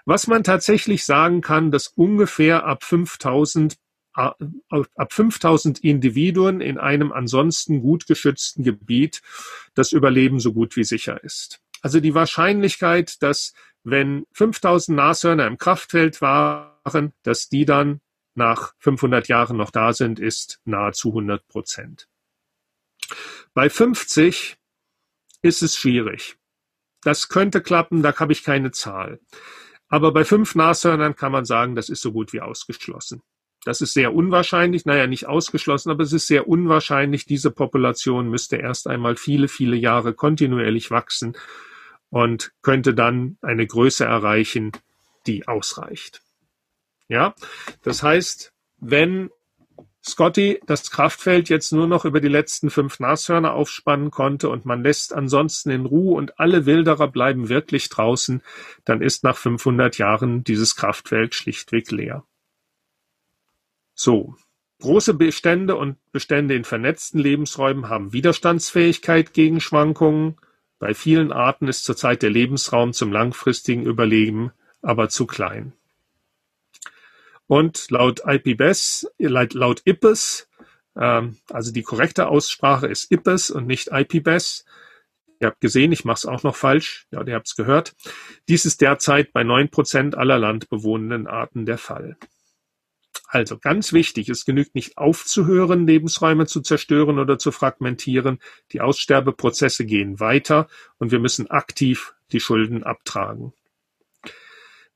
Was 0.06 0.26
man 0.26 0.44
tatsächlich 0.44 1.06
sagen 1.06 1.42
kann, 1.42 1.70
dass 1.70 1.88
ungefähr 1.88 2.66
ab 2.66 2.84
5000 2.84 3.78
ab 4.14 5.14
5000 5.14 5.84
Individuen 5.84 6.62
in 6.62 6.78
einem 6.78 7.12
ansonsten 7.12 7.82
gut 7.82 8.08
geschützten 8.08 8.64
Gebiet 8.64 9.22
das 9.74 9.92
Überleben 9.92 10.40
so 10.40 10.54
gut 10.54 10.76
wie 10.76 10.84
sicher 10.84 11.24
ist. 11.24 11.62
Also 11.82 12.00
die 12.00 12.14
Wahrscheinlichkeit, 12.14 13.22
dass 13.24 13.54
wenn 13.84 14.26
5000 14.34 14.96
Nashörner 14.96 15.48
im 15.48 15.58
Kraftfeld 15.58 16.22
waren, 16.22 17.14
dass 17.24 17.50
die 17.50 17.66
dann 17.66 18.02
nach 18.36 18.74
500 18.80 19.28
Jahren 19.28 19.58
noch 19.58 19.72
da 19.72 19.94
sind, 19.94 20.20
ist 20.20 20.62
nahezu 20.66 21.10
100 21.10 21.48
Prozent. 21.48 22.08
Bei 23.54 23.70
50 23.70 24.58
ist 25.42 25.62
es 25.64 25.76
schwierig. 25.76 26.38
Das 27.04 27.30
könnte 27.30 27.62
klappen, 27.62 28.04
da 28.04 28.16
habe 28.18 28.32
ich 28.32 28.44
keine 28.44 28.72
Zahl. 28.72 29.20
Aber 29.88 30.14
bei 30.14 30.24
fünf 30.24 30.56
Nashörnern 30.56 31.16
kann 31.16 31.32
man 31.32 31.46
sagen, 31.46 31.76
das 31.76 31.90
ist 31.90 32.02
so 32.02 32.14
gut 32.14 32.32
wie 32.32 32.42
ausgeschlossen. 32.42 33.22
Das 33.64 33.82
ist 33.82 33.94
sehr 33.94 34.16
unwahrscheinlich, 34.16 34.86
naja, 34.86 35.06
nicht 35.06 35.28
ausgeschlossen, 35.28 35.92
aber 35.92 36.04
es 36.04 36.14
ist 36.14 36.28
sehr 36.28 36.48
unwahrscheinlich. 36.48 37.26
Diese 37.26 37.52
Population 37.52 38.30
müsste 38.30 38.58
erst 38.58 38.88
einmal 38.88 39.16
viele, 39.16 39.48
viele 39.48 39.76
Jahre 39.76 40.14
kontinuierlich 40.14 40.90
wachsen 40.90 41.38
und 42.10 42.54
könnte 42.64 42.94
dann 42.96 43.38
eine 43.42 43.68
Größe 43.68 44.04
erreichen, 44.04 44.72
die 45.28 45.48
ausreicht. 45.48 46.22
Ja, 47.08 47.36
das 47.84 48.02
heißt, 48.02 48.54
wenn 48.80 49.30
Scotty 50.04 50.60
das 50.66 50.90
Kraftfeld 50.90 51.50
jetzt 51.50 51.72
nur 51.72 51.86
noch 51.86 52.06
über 52.06 52.20
die 52.20 52.28
letzten 52.28 52.72
fünf 52.72 53.00
Nashörner 53.00 53.54
aufspannen 53.54 54.10
konnte 54.10 54.50
und 54.50 54.66
man 54.66 54.82
lässt 54.82 55.14
ansonsten 55.14 55.70
in 55.70 55.86
Ruhe 55.86 56.16
und 56.16 56.40
alle 56.40 56.66
Wilderer 56.66 57.08
bleiben 57.08 57.50
wirklich 57.50 57.90
draußen, 57.90 58.42
dann 58.84 59.02
ist 59.02 59.24
nach 59.24 59.38
500 59.38 60.00
Jahren 60.00 60.44
dieses 60.44 60.76
Kraftfeld 60.76 61.36
schlichtweg 61.36 61.92
leer. 61.92 62.24
So, 64.04 64.36
große 64.80 65.14
Bestände 65.14 65.76
und 65.76 65.96
Bestände 66.12 66.56
in 66.56 66.64
vernetzten 66.64 67.20
Lebensräumen 67.20 67.88
haben 67.88 68.14
Widerstandsfähigkeit 68.14 69.32
gegen 69.32 69.62
Schwankungen. 69.62 70.38
Bei 70.80 70.96
vielen 70.96 71.32
Arten 71.32 71.68
ist 71.68 71.86
zurzeit 71.86 72.24
der 72.24 72.32
Lebensraum 72.32 72.94
zum 72.94 73.12
langfristigen 73.12 73.86
Überleben 73.86 74.54
aber 74.82 75.10
zu 75.10 75.28
klein. 75.28 75.74
Und 77.46 77.92
laut 77.92 78.24
IPBES, 78.26 79.08
laut 79.20 79.84
IPBES, 79.86 80.50
ähm, 80.96 81.38
also 81.52 81.72
die 81.72 81.84
korrekte 81.84 82.28
Aussprache 82.28 82.88
ist 82.88 83.12
IPBES 83.12 83.52
und 83.52 83.68
nicht 83.68 83.90
IPBES. 83.92 84.66
Ihr 85.40 85.50
habt 85.50 85.62
gesehen, 85.62 85.92
ich 85.92 86.06
mache 86.06 86.18
es 86.18 86.26
auch 86.26 86.42
noch 86.42 86.56
falsch. 86.56 87.06
Ja, 87.12 87.24
ihr 87.24 87.36
habt 87.36 87.50
es 87.50 87.56
gehört. 87.56 87.94
Dies 88.50 88.66
ist 88.66 88.82
derzeit 88.82 89.32
bei 89.32 89.44
neun 89.44 89.70
Prozent 89.70 90.18
aller 90.18 90.40
landbewohnenden 90.40 91.28
Arten 91.28 91.68
der 91.68 91.78
Fall. 91.78 92.18
Also 93.34 93.58
ganz 93.58 93.94
wichtig, 93.94 94.28
es 94.28 94.44
genügt 94.44 94.76
nicht 94.76 94.98
aufzuhören, 94.98 95.88
Lebensräume 95.88 96.48
zu 96.48 96.60
zerstören 96.60 97.18
oder 97.18 97.40
zu 97.40 97.54
fragmentieren. 97.54 98.40
Die 98.74 98.82
Aussterbeprozesse 98.82 99.86
gehen 99.86 100.20
weiter 100.20 100.68
und 100.98 101.14
wir 101.14 101.20
müssen 101.20 101.50
aktiv 101.50 102.14
die 102.34 102.42
Schulden 102.42 102.84
abtragen. 102.84 103.54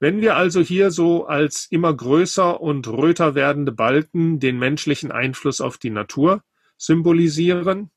Wenn 0.02 0.20
wir 0.20 0.36
also 0.36 0.60
hier 0.60 0.92
so 0.92 1.26
als 1.28 1.68
immer 1.70 1.94
größer 1.94 2.60
und 2.60 2.90
röter 2.90 3.36
werdende 3.36 3.72
Balken 3.72 4.42
den 4.42 4.60
menschlichen 4.60 5.14
Einfluss 5.14 5.62
auf 5.62 5.78
die 5.78 5.90
Natur 5.90 6.44
symbolisieren, 6.76 7.90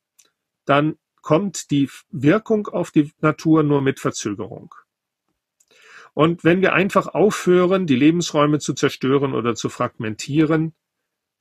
dann 0.64 0.99
kommt 1.20 1.72
die 1.72 1.91
Wirkung 2.11 2.68
auf 2.68 2.93
die 2.93 3.12
Natur 3.20 3.64
nur 3.64 3.82
mit 3.82 3.99
Verzögerung. 3.99 4.72
Und 6.19 6.43
wenn 6.43 6.62
wir 6.62 6.73
einfach 6.73 7.07
aufhören, 7.07 7.87
die 7.87 7.95
Lebensräume 7.95 8.59
zu 8.59 8.75
zerstören 8.75 9.35
oder 9.35 9.55
zu 9.55 9.69
fragmentieren, 9.69 10.75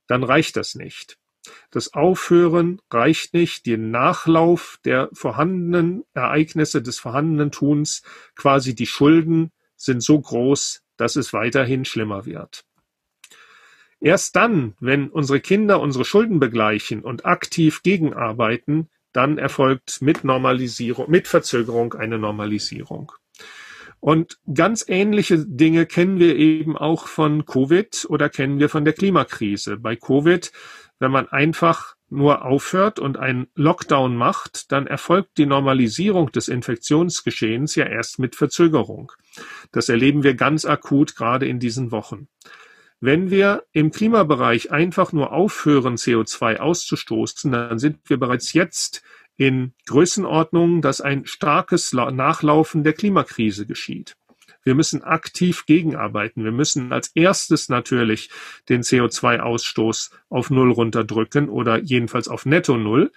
dann 0.06 0.22
reicht 0.22 0.54
das 0.54 0.76
nicht. 0.76 1.18
Das 1.72 1.94
Aufhören 1.94 2.80
reicht 2.88 3.34
nicht, 3.34 3.66
den 3.66 3.90
Nachlauf 3.90 4.78
der 4.84 5.08
vorhandenen 5.12 6.04
Ereignisse 6.14 6.80
des 6.80 7.00
vorhandenen 7.00 7.50
Tuns, 7.50 8.04
quasi 8.36 8.76
die 8.76 8.86
Schulden 8.86 9.50
sind 9.74 10.00
so 10.00 10.20
groß, 10.20 10.84
dass 10.96 11.16
es 11.16 11.32
weiterhin 11.32 11.84
schlimmer 11.84 12.24
wird. 12.24 12.64
Erst 13.98 14.36
dann, 14.36 14.76
wenn 14.78 15.08
unsere 15.08 15.40
Kinder 15.40 15.80
unsere 15.80 16.04
Schulden 16.04 16.38
begleichen 16.38 17.02
und 17.02 17.26
aktiv 17.26 17.82
gegenarbeiten, 17.82 18.90
dann 19.12 19.38
erfolgt 19.38 20.02
mit 20.02 20.22
Normalisierung, 20.22 21.10
mit 21.10 21.26
Verzögerung 21.26 21.94
eine 21.94 22.16
Normalisierung. 22.16 23.10
Und 24.00 24.38
ganz 24.52 24.84
ähnliche 24.88 25.44
Dinge 25.44 25.86
kennen 25.86 26.18
wir 26.18 26.36
eben 26.36 26.76
auch 26.76 27.08
von 27.08 27.46
Covid 27.46 28.06
oder 28.08 28.28
kennen 28.28 28.60
wir 28.60 28.68
von 28.68 28.84
der 28.84 28.94
Klimakrise. 28.94 29.76
Bei 29.76 29.96
Covid, 29.96 30.52
wenn 30.98 31.10
man 31.10 31.28
einfach 31.28 31.96
nur 32.10 32.44
aufhört 32.44 32.98
und 32.98 33.18
einen 33.18 33.48
Lockdown 33.54 34.16
macht, 34.16 34.72
dann 34.72 34.86
erfolgt 34.86 35.36
die 35.36 35.46
Normalisierung 35.46 36.32
des 36.32 36.48
Infektionsgeschehens 36.48 37.74
ja 37.74 37.86
erst 37.86 38.18
mit 38.18 38.34
Verzögerung. 38.34 39.12
Das 39.72 39.88
erleben 39.88 40.22
wir 40.22 40.34
ganz 40.34 40.64
akut 40.64 41.16
gerade 41.16 41.46
in 41.46 41.58
diesen 41.58 41.90
Wochen. 41.90 42.28
Wenn 43.00 43.30
wir 43.30 43.64
im 43.72 43.92
Klimabereich 43.92 44.72
einfach 44.72 45.12
nur 45.12 45.32
aufhören, 45.32 45.96
CO2 45.96 46.56
auszustoßen, 46.56 47.52
dann 47.52 47.78
sind 47.78 47.98
wir 48.06 48.18
bereits 48.18 48.52
jetzt 48.54 49.02
in 49.38 49.72
Größenordnungen, 49.86 50.82
dass 50.82 51.00
ein 51.00 51.24
starkes 51.24 51.94
Nachlaufen 51.94 52.84
der 52.84 52.92
Klimakrise 52.92 53.64
geschieht. 53.64 54.16
Wir 54.64 54.74
müssen 54.74 55.02
aktiv 55.02 55.64
gegenarbeiten. 55.64 56.44
Wir 56.44 56.52
müssen 56.52 56.92
als 56.92 57.12
erstes 57.14 57.70
natürlich 57.70 58.28
den 58.68 58.82
CO2-Ausstoß 58.82 60.10
auf 60.28 60.50
Null 60.50 60.72
runterdrücken 60.72 61.48
oder 61.48 61.78
jedenfalls 61.78 62.28
auf 62.28 62.44
Netto 62.44 62.76
Null. 62.76 63.12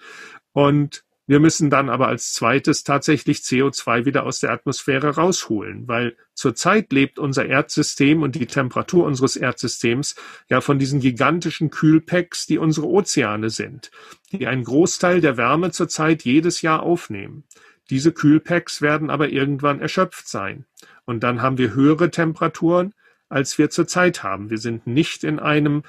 Und 0.52 1.04
wir 1.32 1.40
müssen 1.40 1.70
dann 1.70 1.88
aber 1.88 2.08
als 2.08 2.34
zweites 2.34 2.84
tatsächlich 2.84 3.38
CO2 3.38 4.04
wieder 4.04 4.26
aus 4.26 4.40
der 4.40 4.50
Atmosphäre 4.50 5.14
rausholen, 5.14 5.88
weil 5.88 6.14
zurzeit 6.34 6.92
lebt 6.92 7.18
unser 7.18 7.46
Erdsystem 7.46 8.22
und 8.22 8.34
die 8.34 8.44
Temperatur 8.44 9.06
unseres 9.06 9.36
Erdsystems 9.36 10.14
ja 10.50 10.60
von 10.60 10.78
diesen 10.78 11.00
gigantischen 11.00 11.70
Kühlpacks, 11.70 12.44
die 12.46 12.58
unsere 12.58 12.86
Ozeane 12.86 13.48
sind, 13.48 13.90
die 14.30 14.46
einen 14.46 14.62
Großteil 14.62 15.22
der 15.22 15.38
Wärme 15.38 15.70
zurzeit 15.70 16.22
jedes 16.22 16.60
Jahr 16.60 16.82
aufnehmen. 16.82 17.44
Diese 17.88 18.12
Kühlpacks 18.12 18.82
werden 18.82 19.08
aber 19.08 19.30
irgendwann 19.30 19.80
erschöpft 19.80 20.28
sein. 20.28 20.66
Und 21.06 21.22
dann 21.22 21.40
haben 21.40 21.56
wir 21.56 21.72
höhere 21.72 22.10
Temperaturen, 22.10 22.92
als 23.30 23.56
wir 23.56 23.70
zurzeit 23.70 24.22
haben. 24.22 24.50
Wir 24.50 24.58
sind 24.58 24.86
nicht 24.86 25.24
in 25.24 25.38
einem 25.38 25.82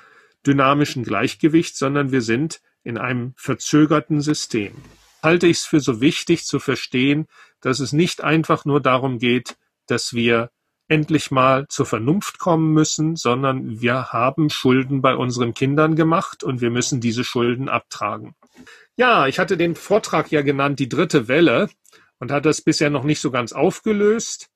dynamischen 0.47 1.03
Gleichgewicht, 1.03 1.75
sondern 1.75 2.13
wir 2.13 2.21
sind 2.21 2.61
in 2.85 2.97
einem 2.97 3.33
verzögerten 3.35 4.21
System 4.21 4.71
halte 5.24 5.47
ich 5.47 5.57
es 5.57 5.65
für 5.65 5.80
so 5.80 6.01
wichtig 6.01 6.45
zu 6.45 6.59
verstehen, 6.59 7.28
dass 7.61 7.80
es 7.80 7.93
nicht 7.93 8.24
einfach 8.24 8.65
nur 8.65 8.82
darum 8.82 9.17
geht, 9.17 9.55
dass 9.88 10.13
wir 10.13 10.51
endlich 10.88 11.32
mal 11.32 11.67
zur 11.69 11.86
Vernunft 11.86 12.39
kommen 12.39 12.74
müssen, 12.74 13.15
sondern 13.15 13.82
wir 13.82 14.11
haben 14.11 14.49
Schulden 14.49 15.01
bei 15.01 15.15
unseren 15.15 15.53
Kindern 15.53 15.95
gemacht 15.95 16.43
und 16.43 16.61
wir 16.61 16.69
müssen 16.69 16.99
diese 16.99 17.24
Schulden 17.24 17.69
abtragen. 17.69 18.36
Ja, 18.95 19.28
ich 19.28 19.39
hatte 19.39 19.57
den 19.57 19.76
Vortrag 19.76 20.32
ja 20.32 20.41
genannt, 20.41 20.80
die 20.80 20.89
dritte 20.89 21.28
Welle, 21.28 21.69
und 22.24 22.32
hatte 22.32 22.47
es 22.47 22.61
bisher 22.61 22.89
noch 22.89 23.03
nicht 23.03 23.19
so 23.19 23.32
ganz 23.32 23.51
aufgelöst. 23.51 24.49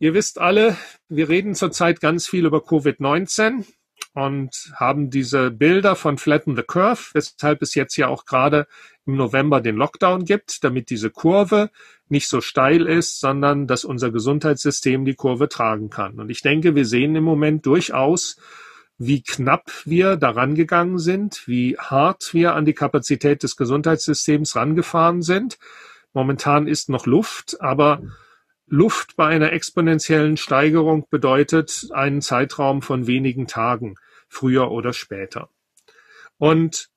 Ihr 0.00 0.12
wisst 0.12 0.40
alle, 0.40 0.76
wir 1.08 1.28
reden 1.28 1.54
zurzeit 1.54 2.00
ganz 2.00 2.26
viel 2.26 2.46
über 2.46 2.58
Covid-19 2.58 3.64
und 4.12 4.72
haben 4.74 5.08
diese 5.08 5.52
Bilder 5.52 5.94
von 5.94 6.18
Flatten 6.18 6.56
the 6.56 6.64
Curve, 6.64 7.10
weshalb 7.12 7.62
es 7.62 7.76
jetzt 7.76 7.96
ja 7.96 8.08
auch 8.08 8.24
gerade 8.24 8.66
im 9.06 9.16
November 9.16 9.60
den 9.60 9.76
Lockdown 9.76 10.24
gibt, 10.24 10.64
damit 10.64 10.90
diese 10.90 11.10
Kurve 11.10 11.70
nicht 12.08 12.28
so 12.28 12.40
steil 12.40 12.86
ist, 12.86 13.20
sondern 13.20 13.66
dass 13.66 13.84
unser 13.84 14.10
Gesundheitssystem 14.10 15.04
die 15.04 15.14
Kurve 15.14 15.48
tragen 15.48 15.90
kann. 15.90 16.18
Und 16.20 16.30
ich 16.30 16.42
denke, 16.42 16.74
wir 16.74 16.86
sehen 16.86 17.14
im 17.16 17.24
Moment 17.24 17.66
durchaus, 17.66 18.36
wie 18.98 19.22
knapp 19.22 19.70
wir 19.84 20.16
daran 20.16 20.54
gegangen 20.54 20.98
sind, 20.98 21.46
wie 21.46 21.76
hart 21.78 22.32
wir 22.32 22.54
an 22.54 22.64
die 22.64 22.74
Kapazität 22.74 23.42
des 23.42 23.56
Gesundheitssystems 23.56 24.54
rangefahren 24.56 25.22
sind. 25.22 25.58
Momentan 26.12 26.68
ist 26.68 26.88
noch 26.88 27.06
Luft, 27.06 27.60
aber 27.60 28.02
Luft 28.66 29.16
bei 29.16 29.26
einer 29.26 29.52
exponentiellen 29.52 30.36
Steigerung 30.36 31.06
bedeutet 31.10 31.88
einen 31.92 32.22
Zeitraum 32.22 32.82
von 32.82 33.06
wenigen 33.06 33.46
Tagen, 33.46 33.96
früher 34.28 34.70
oder 34.70 34.92
später. 34.92 35.48
Und 36.38 36.88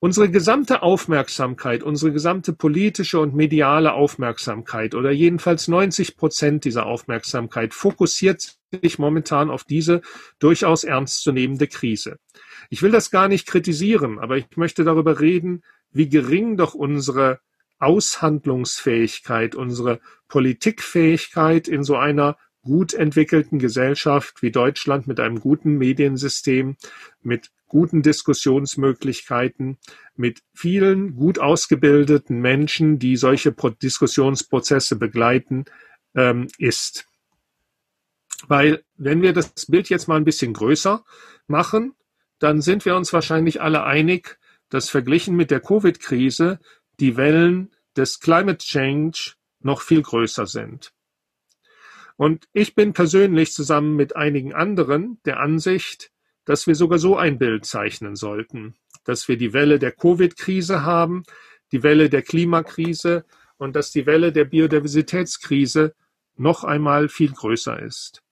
unsere 0.00 0.30
gesamte 0.30 0.82
Aufmerksamkeit, 0.82 1.82
unsere 1.82 2.10
gesamte 2.10 2.54
politische 2.54 3.20
und 3.20 3.34
mediale 3.34 3.92
Aufmerksamkeit 3.92 4.94
oder 4.94 5.10
jedenfalls 5.10 5.68
90 5.68 6.16
Prozent 6.16 6.64
dieser 6.64 6.86
Aufmerksamkeit 6.86 7.74
fokussiert 7.74 8.56
sich 8.82 8.98
momentan 8.98 9.50
auf 9.50 9.64
diese 9.64 10.00
durchaus 10.38 10.84
ernstzunehmende 10.84 11.68
Krise. 11.68 12.18
Ich 12.70 12.82
will 12.82 12.90
das 12.90 13.10
gar 13.10 13.28
nicht 13.28 13.46
kritisieren, 13.46 14.18
aber 14.18 14.38
ich 14.38 14.46
möchte 14.56 14.84
darüber 14.84 15.20
reden, 15.20 15.62
wie 15.92 16.08
gering 16.08 16.56
doch 16.56 16.74
unsere 16.74 17.40
Aushandlungsfähigkeit, 17.78 19.54
unsere 19.54 20.00
Politikfähigkeit 20.28 21.68
in 21.68 21.84
so 21.84 21.96
einer 21.96 22.36
gut 22.62 22.94
entwickelten 22.94 23.58
Gesellschaft 23.58 24.42
wie 24.42 24.50
Deutschland 24.50 25.06
mit 25.06 25.18
einem 25.18 25.40
guten 25.40 25.78
Mediensystem, 25.78 26.76
mit 27.22 27.50
guten 27.70 28.02
Diskussionsmöglichkeiten, 28.02 29.78
mit 30.14 30.42
vielen 30.52 31.14
gut 31.14 31.38
ausgebildeten 31.38 32.40
Menschen, 32.40 32.98
die 32.98 33.16
solche 33.16 33.52
Diskussionsprozesse 33.52 34.96
begleiten, 34.96 35.64
ähm, 36.14 36.48
ist. 36.58 37.06
Weil 38.48 38.84
wenn 38.96 39.22
wir 39.22 39.32
das 39.32 39.66
Bild 39.66 39.88
jetzt 39.88 40.08
mal 40.08 40.16
ein 40.16 40.24
bisschen 40.24 40.52
größer 40.52 41.04
machen, 41.46 41.94
dann 42.38 42.60
sind 42.60 42.84
wir 42.84 42.96
uns 42.96 43.12
wahrscheinlich 43.12 43.62
alle 43.62 43.84
einig, 43.84 44.38
dass 44.68 44.90
verglichen 44.90 45.36
mit 45.36 45.50
der 45.50 45.60
Covid-Krise 45.60 46.58
die 46.98 47.16
Wellen 47.16 47.70
des 47.96 48.20
Climate 48.20 48.58
Change 48.58 49.34
noch 49.60 49.82
viel 49.82 50.02
größer 50.02 50.46
sind. 50.46 50.92
Und 52.16 52.48
ich 52.52 52.74
bin 52.74 52.92
persönlich 52.92 53.52
zusammen 53.52 53.94
mit 53.96 54.16
einigen 54.16 54.54
anderen 54.54 55.20
der 55.24 55.40
Ansicht, 55.40 56.10
dass 56.50 56.66
wir 56.66 56.74
sogar 56.74 56.98
so 56.98 57.16
ein 57.16 57.38
Bild 57.38 57.64
zeichnen 57.64 58.16
sollten, 58.16 58.74
dass 59.04 59.28
wir 59.28 59.36
die 59.36 59.52
Welle 59.52 59.78
der 59.78 59.92
Covid-Krise 59.92 60.84
haben, 60.84 61.22
die 61.70 61.84
Welle 61.84 62.10
der 62.10 62.22
Klimakrise 62.22 63.24
und 63.56 63.76
dass 63.76 63.92
die 63.92 64.04
Welle 64.04 64.32
der 64.32 64.46
Biodiversitätskrise 64.46 65.94
noch 66.36 66.64
einmal 66.64 67.08
viel 67.08 67.30
größer 67.30 67.80
ist. 67.80 68.24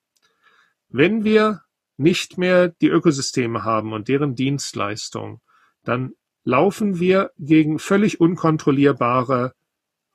Wenn 0.89 1.23
wir 1.23 1.63
nicht 1.97 2.39
mehr 2.39 2.71
die 2.81 2.89
Ökosysteme 2.89 3.63
haben 3.63 3.93
und 3.93 4.09
deren 4.09 4.35
Dienstleistung, 4.35 5.41
dann 5.85 6.15
laufen 6.43 6.99
wir 6.99 7.31
gegen 7.39 7.79
völlig 7.79 8.21
unkontrollierbare, 8.21 9.53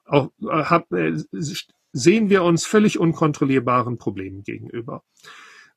auch, 0.03 0.29
äh, 0.41 0.81
äh, 0.93 1.23
sehen 1.93 2.29
wir 2.29 2.43
uns 2.43 2.65
völlig 2.65 2.99
unkontrollierbaren 2.99 3.97
Problemen 3.97 4.43
gegenüber. 4.43 5.05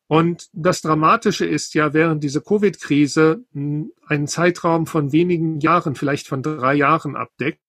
Und 0.09 0.49
das 0.53 0.83
Dramatische 0.83 1.47
ist 1.47 1.75
ja, 1.75 1.93
während 1.93 2.23
diese 2.23 2.41
Covid-Krise 2.41 3.45
einen 3.55 4.27
Zeitraum 4.29 4.87
von 4.87 5.13
wenigen 5.13 5.59
Jahren, 5.59 5.97
vielleicht 5.97 6.29
von 6.29 6.43
drei 6.43 6.75
Jahren 6.75 7.17
abdeckt, 7.17 7.61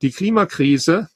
die 0.00 0.10
Klimakrise 0.10 1.10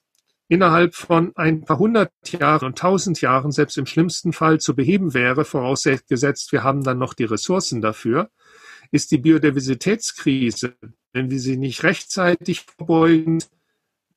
innerhalb 0.49 0.95
von 0.95 1.33
ein 1.37 1.65
paar 1.65 1.79
hundert 1.79 2.13
Jahren 2.27 2.67
und 2.67 2.79
tausend 2.79 3.21
Jahren 3.23 3.51
selbst 3.51 3.79
im 3.79 3.87
schlimmsten 3.87 4.35
Fall 4.35 4.61
zu 4.61 4.77
beheben 4.77 5.15
wäre, 5.15 5.47
vorausgesetzt, 5.47 6.53
wir 6.53 6.63
haben 6.63 6.85
dann 6.85 6.99
noch 6.99 7.15
die 7.15 7.25
Ressourcen 7.25 7.81
dafür, 7.81 8.31
ist 8.91 9.11
die 9.11 9.19
Biodiversitätskrise, 9.19 10.77
wenn 11.13 11.31
wir 11.31 11.41
sie 11.41 11.57
nicht 11.57 11.83
rechtzeitig 11.83 12.67
vorbeugend 12.77 13.49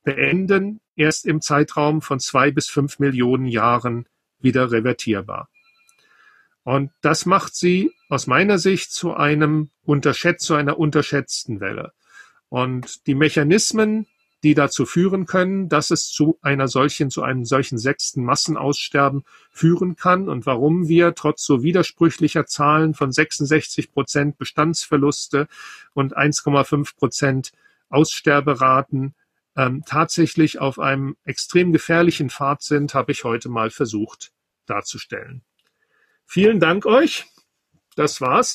beenden, 0.02 0.80
erst 0.96 1.24
im 1.24 1.40
Zeitraum 1.40 2.02
von 2.02 2.20
zwei 2.20 2.50
bis 2.50 2.68
fünf 2.68 2.98
Millionen 2.98 3.46
Jahren 3.46 4.06
wieder 4.38 4.70
revertierbar. 4.70 5.48
Und 6.68 6.90
das 7.00 7.24
macht 7.24 7.54
sie 7.54 7.92
aus 8.10 8.26
meiner 8.26 8.58
Sicht 8.58 8.92
zu 8.92 9.14
einem 9.14 9.70
unterschätzt, 9.86 10.44
zu 10.44 10.52
einer 10.52 10.78
unterschätzten 10.78 11.60
Welle. 11.60 11.94
Und 12.50 13.06
die 13.06 13.14
Mechanismen, 13.14 14.06
die 14.42 14.52
dazu 14.52 14.84
führen 14.84 15.24
können, 15.24 15.70
dass 15.70 15.90
es 15.90 16.10
zu 16.10 16.38
einer 16.42 16.68
solchen, 16.68 17.10
zu 17.10 17.22
einem 17.22 17.46
solchen 17.46 17.78
sechsten 17.78 18.22
Massenaussterben 18.22 19.24
führen 19.50 19.96
kann 19.96 20.28
und 20.28 20.44
warum 20.44 20.88
wir 20.88 21.14
trotz 21.14 21.42
so 21.46 21.62
widersprüchlicher 21.62 22.44
Zahlen 22.44 22.92
von 22.92 23.12
66 23.12 23.90
Prozent 23.90 24.36
Bestandsverluste 24.36 25.48
und 25.94 26.18
1,5 26.18 26.96
Prozent 26.98 27.52
Aussterberaten 27.88 29.14
ähm, 29.56 29.84
tatsächlich 29.86 30.58
auf 30.58 30.78
einem 30.78 31.16
extrem 31.24 31.72
gefährlichen 31.72 32.28
Pfad 32.28 32.60
sind, 32.60 32.92
habe 32.92 33.12
ich 33.12 33.24
heute 33.24 33.48
mal 33.48 33.70
versucht 33.70 34.32
darzustellen. 34.66 35.40
Vielen 36.30 36.60
Dank 36.60 36.84
euch. 36.84 37.24
Das 37.96 38.20
war's. 38.20 38.46